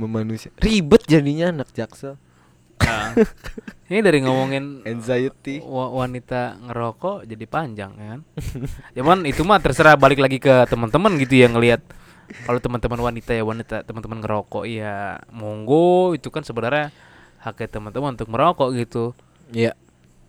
memanusia 0.01 0.53
ribet 0.61 1.05
jadinya 1.09 1.53
anak 1.53 1.73
jaksel. 1.73 2.21
Nah, 2.81 3.13
ini 3.89 4.01
dari 4.01 4.25
ngomongin 4.25 4.81
anxiety. 4.89 5.61
wa- 5.61 5.93
wanita 5.93 6.57
ngerokok 6.65 7.29
jadi 7.29 7.45
panjang 7.45 7.93
ya 7.97 8.07
kan. 8.17 8.21
Cuman 8.97 9.19
itu 9.29 9.45
mah 9.45 9.61
terserah 9.61 9.97
balik 10.01 10.21
lagi 10.21 10.41
ke 10.41 10.65
teman-teman 10.69 11.17
gitu 11.17 11.41
yang 11.41 11.57
ngelihat. 11.57 11.81
Kalau 12.47 12.63
teman-teman 12.63 13.01
wanita 13.03 13.35
ya 13.35 13.43
wanita 13.43 13.83
teman-teman 13.85 14.21
ngerokok 14.25 14.65
ya 14.65 15.21
monggo. 15.33 16.13
Itu 16.17 16.29
kan 16.33 16.41
sebenarnya 16.45 16.89
haknya 17.41 17.69
teman-teman 17.71 18.15
untuk 18.15 18.29
merokok 18.29 18.71
gitu. 18.75 19.17
Iya 19.51 19.73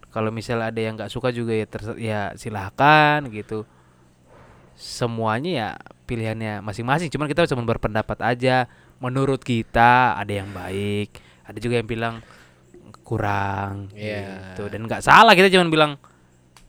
Kalau 0.09 0.27
misalnya 0.27 0.67
ada 0.67 0.81
yang 0.81 0.95
nggak 0.95 1.07
suka 1.07 1.31
juga 1.31 1.51
ya 1.51 1.63
terser 1.63 1.95
ya 1.95 2.35
silahkan 2.35 3.23
gitu. 3.27 3.63
Semuanya 4.73 5.51
ya 5.51 5.67
pilihannya 6.03 6.59
masing-masing. 6.59 7.07
Cuman 7.07 7.27
kita 7.27 7.47
cuma 7.47 7.63
berpendapat 7.63 8.17
aja. 8.19 8.65
Menurut 8.97 9.39
kita 9.39 10.13
ada 10.13 10.29
yang 10.29 10.51
baik, 10.51 11.15
ada 11.41 11.57
juga 11.57 11.79
yang 11.79 11.87
bilang 11.87 12.15
kurang 13.01 13.89
Iya. 13.91 14.53
gitu. 14.53 14.67
Dan 14.67 14.85
nggak 14.85 15.01
salah 15.01 15.33
kita 15.33 15.49
cuma 15.49 15.65
bilang 15.67 15.91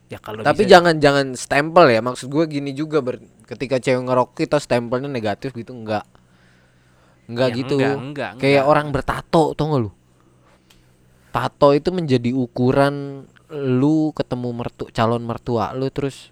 ya 0.06 0.16
kalau 0.16 0.40
Tapi 0.40 0.64
bisa- 0.64 0.72
jangan 0.72 0.94
jangan 0.96 1.26
stempel 1.32 1.86
ya 1.86 2.00
Maksud 2.00 2.28
gue 2.28 2.44
gini 2.46 2.72
juga 2.72 2.98
ber, 2.98 3.16
Ketika 3.42 3.76
cewek 3.76 4.02
ngerokok 4.02 4.36
kita 4.38 4.56
stempelnya 4.58 5.06
negatif 5.06 5.52
gitu 5.52 5.72
Enggak 5.72 6.04
Enggak 7.24 7.48
Ya, 7.48 7.54
gitu 7.54 7.76
enggak, 7.76 7.96
enggak, 7.96 8.30
Kayak 8.36 8.54
enggak. 8.60 8.70
orang 8.70 8.86
bertato 8.90 9.44
tau 9.52 9.64
gak 9.66 9.80
lu 9.80 9.90
Tato 11.32 11.72
itu 11.72 11.88
menjadi 11.88 12.36
ukuran 12.36 13.24
Lu 13.52 14.12
ketemu 14.12 14.48
mertu 14.52 14.84
calon 14.92 15.24
mertua 15.24 15.72
lu 15.72 15.88
Terus 15.88 16.28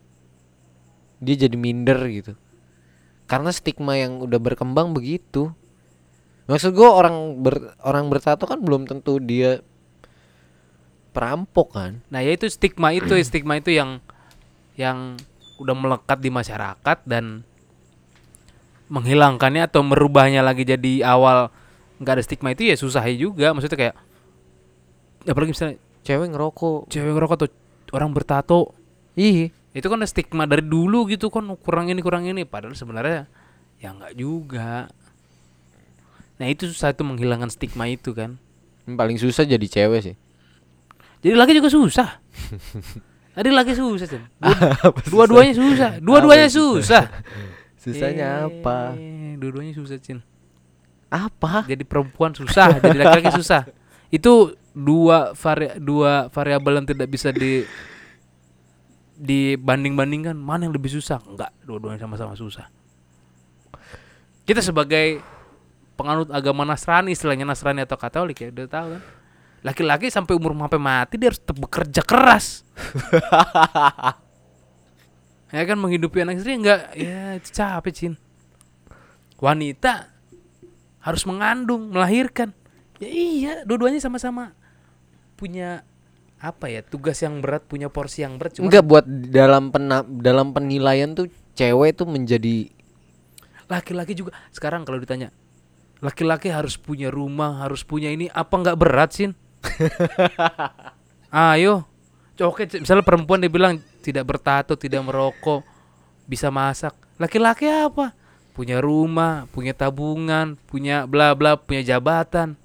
Dia 1.20 1.36
jadi 1.36 1.56
minder 1.56 2.00
gitu. 2.08 2.32
Karena 3.28 3.52
stigma 3.52 3.94
yang 3.94 4.24
udah 4.24 4.40
berkembang 4.40 4.90
begitu. 4.96 5.52
Maksud 6.50 6.74
gue 6.74 6.88
orang 6.88 7.38
ber, 7.38 7.78
orang 7.86 8.10
bertato 8.10 8.42
kan 8.48 8.58
belum 8.58 8.88
tentu 8.88 9.22
dia 9.22 9.62
perampok 11.14 11.78
kan. 11.78 12.02
Nah, 12.10 12.26
ya 12.26 12.34
itu 12.34 12.50
stigma 12.50 12.90
itu, 12.90 13.14
stigma 13.28 13.62
itu 13.62 13.70
yang 13.70 14.02
yang 14.74 15.14
udah 15.60 15.76
melekat 15.76 16.18
di 16.18 16.32
masyarakat 16.32 16.98
dan 17.04 17.44
menghilangkannya 18.90 19.68
atau 19.68 19.86
merubahnya 19.86 20.42
lagi 20.42 20.66
jadi 20.66 21.06
awal 21.06 21.52
nggak 22.02 22.14
ada 22.18 22.24
stigma 22.24 22.50
itu 22.50 22.66
ya 22.66 22.74
susah 22.74 23.06
juga. 23.14 23.54
Maksudnya 23.54 23.78
kayak 23.78 23.96
apalagi 25.24 25.52
misalnya 25.52 25.76
Cewek 26.00 26.32
ngerokok 26.32 26.88
cewek 26.88 27.12
ngerokok 27.12 27.36
atau 27.36 27.48
orang 27.92 28.10
bertato 28.10 28.72
Iya 29.12 29.52
itu 29.70 29.86
kan 29.86 30.00
ada 30.00 30.08
stigma 30.08 30.48
dari 30.48 30.64
dulu 30.64 31.06
gitu 31.06 31.30
kan 31.30 31.44
kurang 31.60 31.92
ini 31.92 32.00
kurang 32.00 32.26
ini 32.26 32.42
padahal 32.42 32.74
sebenarnya 32.74 33.30
ya 33.78 33.94
nggak 33.94 34.14
juga. 34.14 34.90
Nah, 36.40 36.46
itu 36.48 36.66
susah 36.66 36.90
itu 36.90 37.04
menghilangkan 37.04 37.52
stigma 37.52 37.84
itu 37.86 38.10
kan. 38.10 38.40
Yang 38.88 38.96
paling 38.96 39.16
susah 39.20 39.44
jadi 39.44 39.62
cewek 39.62 40.00
sih. 40.02 40.16
Jadi 41.20 41.36
laki 41.36 41.52
juga 41.54 41.68
susah. 41.68 42.18
Tadi 43.36 43.48
laki 43.52 43.72
susah. 43.76 44.08
Dua- 45.06 45.28
Dua-duanya 45.30 45.54
susah. 45.54 45.90
Dua-duanya 46.00 46.48
Apa 46.50 46.56
susah? 46.56 46.80
susah. 46.80 47.04
Susahnya 47.80 48.28
apa? 48.44 48.92
Eh, 48.98 49.36
Dua-duanya 49.40 49.72
susah, 49.72 49.96
Cin. 49.96 50.20
Apa? 51.08 51.64
Jadi 51.64 51.80
perempuan 51.86 52.34
susah, 52.34 52.76
jadi 52.76 52.92
laki-laki 52.92 53.32
susah. 53.38 53.64
Itu 54.10 54.58
dua 54.74 55.34
vari 55.34 55.78
dua 55.78 56.30
variabel 56.30 56.82
yang 56.82 56.86
tidak 56.86 57.10
bisa 57.10 57.30
di 57.30 57.62
dibanding-bandingkan 59.20 60.32
mana 60.32 60.66
yang 60.66 60.74
lebih 60.74 60.90
susah? 60.90 61.20
Enggak, 61.28 61.52
dua-duanya 61.62 62.00
sama-sama 62.00 62.34
susah. 62.34 62.66
Kita 64.48 64.64
sebagai 64.64 65.20
penganut 65.94 66.32
agama 66.32 66.64
Nasrani, 66.64 67.12
istilahnya 67.12 67.44
Nasrani 67.44 67.84
atau 67.84 68.00
Katolik 68.00 68.40
ya 68.40 68.48
udah 68.48 68.66
tahu 68.66 68.86
kan. 68.96 69.02
Laki-laki 69.60 70.08
sampai 70.08 70.32
umur 70.32 70.56
sampai 70.56 70.80
mati 70.80 71.20
dia 71.20 71.28
harus 71.28 71.42
bekerja 71.44 72.00
keras. 72.00 72.64
ya 75.54 75.62
kan 75.68 75.76
menghidupi 75.76 76.24
anak 76.24 76.40
istri 76.40 76.56
enggak 76.56 76.96
ya 76.96 77.36
itu 77.36 77.48
capek 77.52 77.92
Cin. 77.92 78.14
Wanita 79.36 80.08
harus 81.04 81.22
mengandung, 81.28 81.92
melahirkan. 81.92 82.56
Ya 83.00 83.08
iya, 83.08 83.52
dua-duanya 83.64 83.98
sama-sama 83.98 84.52
punya 85.40 85.88
apa 86.36 86.68
ya 86.68 86.84
tugas 86.84 87.16
yang 87.24 87.40
berat, 87.40 87.64
punya 87.64 87.88
porsi 87.88 88.20
yang 88.20 88.36
berat. 88.36 88.60
Cuma 88.60 88.68
Enggak 88.68 88.84
buat 88.84 89.04
dalam 89.08 89.72
pena, 89.72 90.04
dalam 90.04 90.52
penilaian 90.52 91.16
tuh 91.16 91.32
cewek 91.56 91.96
tuh 91.96 92.04
menjadi 92.04 92.68
laki-laki 93.70 94.18
juga 94.18 94.34
sekarang 94.50 94.82
kalau 94.82 94.98
ditanya 94.98 95.30
laki-laki 96.04 96.52
harus 96.52 96.76
punya 96.76 97.08
rumah, 97.12 97.64
harus 97.64 97.84
punya 97.84 98.12
ini 98.12 98.28
apa 98.32 98.52
nggak 98.52 98.78
berat 98.80 99.10
sin? 99.16 99.32
Ayo, 101.30 101.84
oke 102.40 102.68
misalnya 102.80 103.04
perempuan 103.04 103.40
dia 103.40 103.52
bilang 103.52 103.80
tidak 104.00 104.24
bertato, 104.28 104.76
tidak 104.76 105.04
merokok, 105.04 105.64
bisa 106.24 106.48
masak. 106.48 106.96
Laki-laki 107.20 107.68
apa? 107.68 108.16
Punya 108.56 108.80
rumah, 108.80 109.44
punya 109.52 109.76
tabungan, 109.76 110.56
punya 110.68 111.04
bla 111.04 111.36
bla, 111.36 111.60
punya 111.60 111.84
jabatan. 111.96 112.59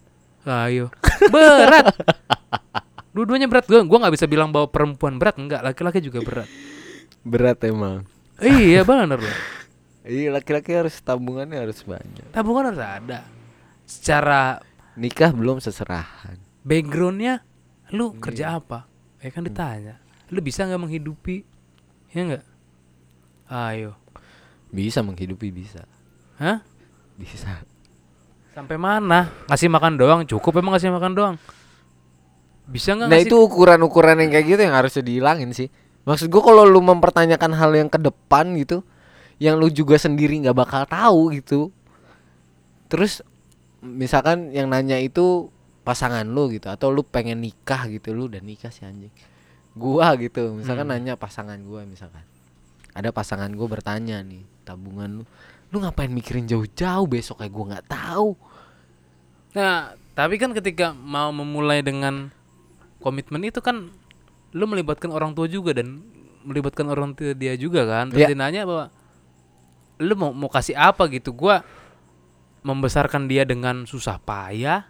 Ayo, 0.46 0.94
berat. 1.28 1.90
Dua-duanya 3.12 3.48
berat. 3.48 3.66
Gue 3.66 3.82
gua 3.82 3.98
nggak 3.98 4.14
bisa 4.14 4.26
bilang 4.26 4.50
bahwa 4.50 4.68
perempuan 4.68 5.18
berat, 5.18 5.36
enggak. 5.36 5.62
Laki-laki 5.62 6.00
juga 6.00 6.22
berat. 6.22 6.50
berat 7.24 7.58
emang. 7.64 8.06
iya 8.38 8.86
benar 8.86 9.18
loh. 9.18 9.36
Iya 10.02 10.30
laki-laki 10.30 10.70
harus 10.70 10.94
tabungannya 11.00 11.58
harus 11.58 11.82
banyak. 11.82 12.30
Tabungan 12.30 12.70
harus 12.70 12.78
ada. 12.80 13.26
Secara 13.84 14.62
Nikah 14.94 15.34
belum 15.34 15.58
seserahan. 15.58 16.38
backgroundnya 16.62 17.42
lu 17.90 18.10
Iya. 18.10 18.22
kerja 18.22 18.46
apa 18.56 18.86
ya 19.20 19.30
Hmm. 19.30 19.36
kan 19.36 19.44
ditanya 19.44 19.96
lu 20.28 20.42
bisa 20.42 20.66
nggak 20.66 20.82
menghidupi 20.82 21.46
ya 22.10 22.22
nggak 22.26 22.46
ayo 23.48 23.94
Bisa 24.70 25.02
menghidupi 25.02 25.50
bisa. 25.50 25.86
hah 26.38 26.66
Bisa. 27.14 27.62
Sampai 28.56 28.80
mana 28.80 29.28
ngasih 29.52 29.68
makan 29.68 29.94
doang 30.00 30.20
cukup 30.24 30.64
emang 30.64 30.80
ngasih 30.80 30.96
makan 30.96 31.12
doang 31.12 31.36
bisa 32.66 32.98
nggak 32.98 33.08
Nah 33.12 33.20
ngasih 33.20 33.30
itu 33.30 33.36
ukuran-ukuran 33.38 34.18
yang 34.26 34.32
kayak 34.34 34.46
gitu 34.50 34.62
yang 34.66 34.74
harusnya 34.74 35.04
dihilangin 35.06 35.54
sih. 35.54 35.70
Maksud 36.06 36.34
gua 36.34 36.42
kalau 36.42 36.66
lu 36.66 36.82
mempertanyakan 36.82 37.54
hal 37.54 37.72
yang 37.78 37.90
ke 37.90 38.02
depan 38.02 38.58
gitu, 38.58 38.82
yang 39.38 39.58
lu 39.62 39.70
juga 39.70 39.98
sendiri 40.02 40.42
nggak 40.42 40.58
bakal 40.58 40.82
tahu 40.90 41.34
gitu. 41.38 41.70
Terus 42.90 43.22
misalkan 43.86 44.50
yang 44.50 44.66
nanya 44.70 44.98
itu 44.98 45.50
pasangan 45.86 46.26
lu 46.26 46.50
gitu 46.50 46.74
atau 46.74 46.90
lu 46.90 47.06
pengen 47.06 47.42
nikah 47.46 47.86
gitu 47.86 48.18
lu 48.18 48.26
udah 48.26 48.42
nikah 48.42 48.74
sih 48.74 48.86
anjing. 48.86 49.14
Gua 49.78 50.18
gitu, 50.18 50.58
misalkan 50.58 50.90
Hmm. 50.90 50.98
nanya 50.98 51.14
pasangan 51.22 51.62
gua 51.62 51.86
misalkan. 51.86 52.26
Ada 52.98 53.14
pasangan 53.14 53.54
gua 53.54 53.78
bertanya 53.78 54.26
nih, 54.26 54.42
tabungan 54.66 55.22
lu 55.22 55.24
lu 55.76 55.84
ngapain 55.84 56.08
mikirin 56.08 56.48
jauh-jauh? 56.48 57.04
Besok 57.04 57.44
kayak 57.44 57.52
gua 57.52 57.66
nggak 57.76 57.88
tahu. 57.92 58.30
nah 59.56 59.96
tapi 60.16 60.36
kan 60.36 60.52
ketika 60.52 60.92
mau 60.92 61.32
memulai 61.32 61.80
dengan 61.80 62.32
komitmen 63.00 63.40
itu 63.48 63.64
kan 63.64 63.88
lu 64.56 64.66
melibatkan 64.68 65.12
orang 65.12 65.32
tua 65.32 65.48
juga 65.48 65.76
dan 65.76 66.04
melibatkan 66.48 66.88
orang 66.88 67.12
tua 67.12 67.36
dia 67.36 67.60
juga 67.60 67.84
kan. 67.84 68.16
Terus 68.16 68.32
dia 68.32 68.38
nanya 68.40 68.64
bahwa 68.64 68.86
lu 70.00 70.14
mau 70.16 70.32
mau 70.32 70.48
kasih 70.48 70.80
apa 70.80 71.12
gitu? 71.12 71.36
Gua 71.36 71.60
membesarkan 72.64 73.28
dia 73.28 73.44
dengan 73.44 73.84
susah 73.84 74.16
payah 74.24 74.88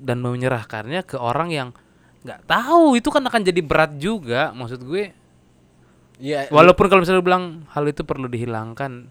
dan 0.00 0.24
menyerahkannya 0.24 1.04
ke 1.04 1.20
orang 1.20 1.52
yang 1.52 1.68
nggak 2.24 2.48
tahu. 2.48 2.96
Itu 2.96 3.12
kan 3.12 3.28
akan 3.28 3.44
jadi 3.44 3.60
berat 3.60 4.00
juga 4.00 4.56
maksud 4.56 4.80
gue. 4.88 5.20
Iya. 6.20 6.52
walaupun 6.52 6.84
kalau 6.92 7.00
misalnya 7.00 7.24
lu 7.24 7.26
bilang 7.26 7.64
hal 7.72 7.88
itu 7.88 8.04
perlu 8.04 8.28
dihilangkan 8.28 9.08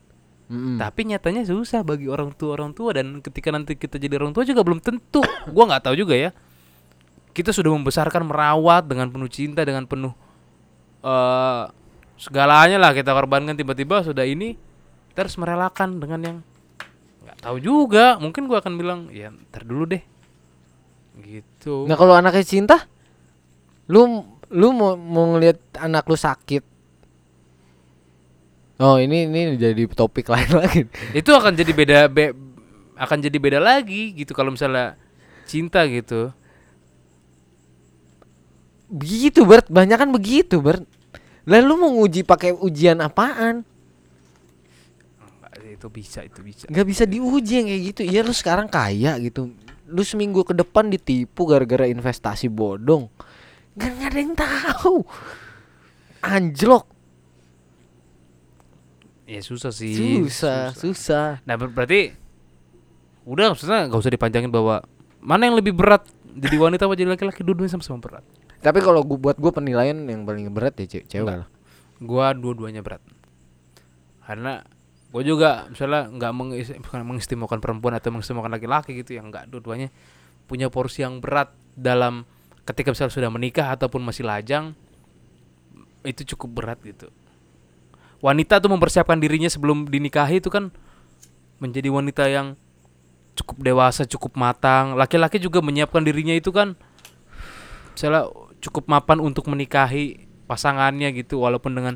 Mm-mm. 0.49 0.81
tapi 0.81 1.05
nyatanya 1.05 1.45
susah 1.45 1.85
bagi 1.85 2.09
orang 2.09 2.33
tua 2.33 2.57
orang 2.57 2.73
tua 2.73 2.97
dan 2.97 3.21
ketika 3.21 3.53
nanti 3.53 3.77
kita 3.77 4.01
jadi 4.01 4.17
orang 4.17 4.33
tua 4.33 4.41
juga 4.41 4.65
belum 4.65 4.81
tentu. 4.81 5.21
Gua 5.53 5.69
nggak 5.69 5.85
tahu 5.85 5.95
juga 5.95 6.17
ya. 6.17 6.33
Kita 7.37 7.53
sudah 7.53 7.69
membesarkan 7.69 8.25
merawat 8.25 8.89
dengan 8.89 9.13
penuh 9.13 9.29
cinta 9.29 9.61
dengan 9.61 9.85
penuh 9.85 10.09
eh 11.05 11.63
segalanya 12.17 12.81
lah 12.81 12.97
kita 12.97 13.13
korbankan. 13.13 13.53
Tiba-tiba 13.53 14.01
sudah 14.01 14.25
ini 14.25 14.57
harus 15.13 15.35
merelakan 15.37 16.01
dengan 16.01 16.19
yang 16.25 16.37
nggak 17.21 17.37
tahu 17.45 17.57
juga. 17.61 18.17
Mungkin 18.17 18.49
gua 18.49 18.65
akan 18.65 18.73
bilang 18.73 18.99
ya 19.13 19.29
ntar 19.29 19.69
dulu 19.69 19.85
deh. 19.85 20.01
Gitu. 21.21 21.85
Nah 21.85 21.93
kalau 21.93 22.17
anaknya 22.17 22.41
cinta, 22.41 22.89
lu 23.85 24.25
lu 24.49 24.73
mau 24.73 24.97
mau 24.97 25.37
ngelihat 25.37 25.77
anak 25.77 26.09
lu 26.09 26.17
sakit. 26.17 26.78
Oh 28.79 28.95
ini 28.95 29.27
ini 29.27 29.59
jadi 29.59 29.83
topik 29.91 30.27
lain 30.33 30.51
lagi. 30.55 30.87
itu 31.11 31.29
akan 31.35 31.51
jadi 31.53 31.71
beda 31.75 31.99
be- 32.07 32.35
akan 32.95 33.17
jadi 33.19 33.37
beda 33.39 33.59
lagi 33.59 34.15
gitu 34.15 34.31
kalau 34.31 34.55
misalnya 34.55 34.95
cinta 35.47 35.83
gitu 35.87 36.31
Begitu 38.89 39.45
Bert, 39.45 39.69
banyak 39.69 40.01
kan 40.01 40.09
begitu 40.09 40.57
Bert. 40.57 40.81
Lah 41.45 41.61
lu 41.61 41.77
mau 41.77 41.93
nguji 41.93 42.25
pakai 42.25 42.57
ujian 42.57 42.97
apaan? 43.05 43.61
Itu 45.69 45.87
bisa 45.93 46.25
itu 46.25 46.41
bisa 46.41 46.65
Gak 46.65 46.85
bisa 46.89 47.05
diuji 47.05 47.61
yang 47.61 47.67
kayak 47.69 47.81
gitu. 47.93 48.01
Iya 48.09 48.25
lu 48.25 48.33
sekarang 48.33 48.65
kaya 48.65 49.13
gitu. 49.21 49.53
Lu 49.85 50.01
seminggu 50.01 50.41
ke 50.41 50.57
depan 50.57 50.89
ditipu 50.89 51.45
gara-gara 51.45 51.85
investasi 51.85 52.49
bodong. 52.49 53.05
Gak, 53.77 53.89
nggak 53.93 54.09
ada 54.09 54.19
yang 54.19 54.33
tahu. 54.35 54.95
Anjlok. 56.25 56.89
Ya 59.29 59.39
susah 59.39 59.69
sih 59.69 59.93
Susah, 59.93 60.73
susah. 60.73 61.27
Nah 61.45 61.53
ber- 61.53 61.69
berarti 61.69 62.09
udah 63.23 63.53
maksudnya 63.53 63.85
nggak 63.85 63.99
usah 64.01 64.09
dipanjangin 64.09 64.49
bahwa 64.49 64.81
mana 65.21 65.45
yang 65.45 65.53
lebih 65.53 65.77
berat 65.77 66.01
jadi 66.25 66.57
wanita 66.57 66.89
apa 66.89 66.97
jadi 66.97 67.13
laki-laki 67.13 67.45
dua-duanya 67.45 67.77
sama-sama 67.77 68.01
berat. 68.01 68.25
Tapi 68.59 68.81
kalau 68.81 69.05
gua 69.05 69.29
buat 69.29 69.37
gua 69.37 69.51
penilaian 69.53 69.93
yang 69.95 70.25
paling 70.25 70.49
berat 70.49 70.73
ya 70.81 70.85
ce- 70.89 71.05
cewek 71.05 71.29
Enggak. 71.29 71.37
lah. 71.45 71.47
Gua 72.01 72.33
dua-duanya 72.33 72.81
berat. 72.81 73.03
Karena 74.25 74.65
gua 75.09 75.21
juga 75.21 75.49
misalnya 75.69 76.09
nggak 76.09 76.31
mengis- 76.33 76.77
mengistimewakan 77.05 77.59
perempuan 77.61 77.93
atau 77.97 78.09
mengistimewakan 78.09 78.57
laki-laki 78.57 78.97
gitu 78.97 79.17
yang 79.17 79.29
nggak 79.29 79.45
dua-duanya 79.47 79.93
punya 80.45 80.73
porsi 80.73 81.05
yang 81.05 81.21
berat 81.21 81.53
dalam 81.77 82.25
ketika 82.65 82.89
misalnya 82.89 83.13
sudah 83.13 83.29
menikah 83.29 83.67
ataupun 83.73 84.01
masih 84.01 84.25
lajang 84.25 84.73
itu 86.01 86.23
cukup 86.33 86.49
berat 86.63 86.79
gitu. 86.81 87.09
Wanita 88.19 88.59
tuh 88.59 88.71
mempersiapkan 88.71 89.15
dirinya 89.15 89.47
sebelum 89.47 89.87
dinikahi 89.87 90.43
itu 90.43 90.51
kan 90.51 90.75
menjadi 91.59 91.87
wanita 91.87 92.27
yang 92.27 92.59
cukup 93.39 93.63
dewasa, 93.63 94.03
cukup 94.03 94.35
matang. 94.35 94.99
Laki-laki 94.99 95.39
juga 95.39 95.63
menyiapkan 95.63 96.03
dirinya 96.03 96.35
itu 96.35 96.51
kan 96.51 96.75
misalnya 97.95 98.27
cukup 98.59 98.87
mapan 98.91 99.23
untuk 99.23 99.47
menikahi 99.47 100.27
pasangannya 100.47 101.11
gitu 101.15 101.43
walaupun 101.43 101.75
dengan 101.75 101.95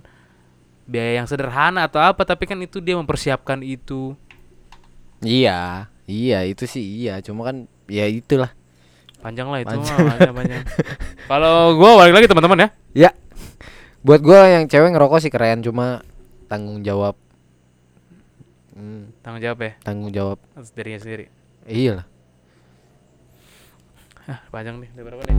biaya 0.83 1.23
yang 1.23 1.27
sederhana 1.27 1.87
atau 1.87 2.03
apa 2.03 2.27
tapi 2.27 2.47
kan 2.47 2.59
itu 2.63 2.79
dia 2.79 2.95
mempersiapkan 2.95 3.59
itu. 3.63 4.15
Iya, 5.23 5.87
iya 6.07 6.43
itu 6.47 6.63
sih 6.67 6.83
iya. 7.03 7.19
Cuma 7.19 7.47
kan 7.47 7.67
ya 7.87 8.07
itulah. 8.07 8.51
Panjang 9.23 9.47
lah 9.47 9.63
itu 9.63 9.71
Panjang. 9.71 9.97
mah, 10.03 10.07
panjang, 10.15 10.33
panjang. 10.35 10.61
Kalau 11.31 11.79
gua 11.79 11.95
balik 11.95 12.15
lagi 12.19 12.27
teman-teman 12.27 12.67
ya. 12.67 12.69
Ya. 13.07 13.11
Buat 14.03 14.19
gua 14.19 14.51
yang 14.51 14.67
cewek 14.67 14.91
ngerokok 14.91 15.19
sih 15.23 15.31
keren 15.31 15.63
cuma 15.63 16.03
tanggung 16.53 16.85
jawab. 16.85 17.17
Hmm, 18.73 19.09
Tanggung 19.21 19.41
jawab 19.41 19.57
ya 19.59 19.71
tanggung 19.81 20.09
jawab. 20.09 20.37
atas 20.53 20.69
dirinya 20.69 20.97
sendiri. 20.97 21.25
Iya 21.65 21.91
lah. 21.97 22.05
Hah, 24.23 24.39
panjang 24.49 24.77
nih. 24.77 24.89
Udah 24.93 25.03
berapa 25.03 25.23
nih? 25.25 25.37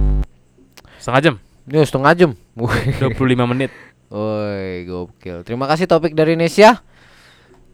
Setengah 0.98 1.20
jam. 1.22 1.34
Ini 1.64 1.82
setengah 1.82 2.12
jam. 2.14 2.30
Wih. 2.54 2.98
25 2.98 3.46
menit. 3.46 3.70
Woi, 4.10 4.84
gokil. 4.84 5.42
Terima 5.42 5.64
kasih 5.64 5.86
topik 5.86 6.12
dari 6.12 6.34
Indonesia. 6.34 6.82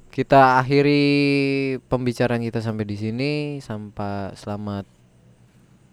Kita 0.09 0.57
akhiri 0.57 1.03
pembicaraan 1.83 2.41
kita 2.41 2.61
sampai 2.61 2.85
di 2.85 2.97
sini. 2.97 3.33
Sampai 3.59 4.37
selamat 4.37 4.85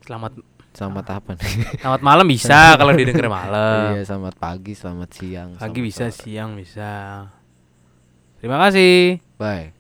Selamat 0.04 0.32
Selamat 0.72 1.06
apa 1.10 1.34
nih? 1.34 1.82
selamat 1.82 2.02
malam 2.06 2.26
bisa 2.30 2.58
kalau 2.80 2.94
didengar 2.94 3.28
malam. 3.28 3.98
Iya, 3.98 4.06
selamat 4.06 4.38
pagi, 4.38 4.78
selamat 4.78 5.10
siang. 5.10 5.50
Pagi 5.58 5.82
bisa, 5.82 6.14
siang 6.14 6.54
bisa. 6.54 7.26
Terima 8.42 8.58
kasih. 8.62 9.20
Bye. 9.38 9.77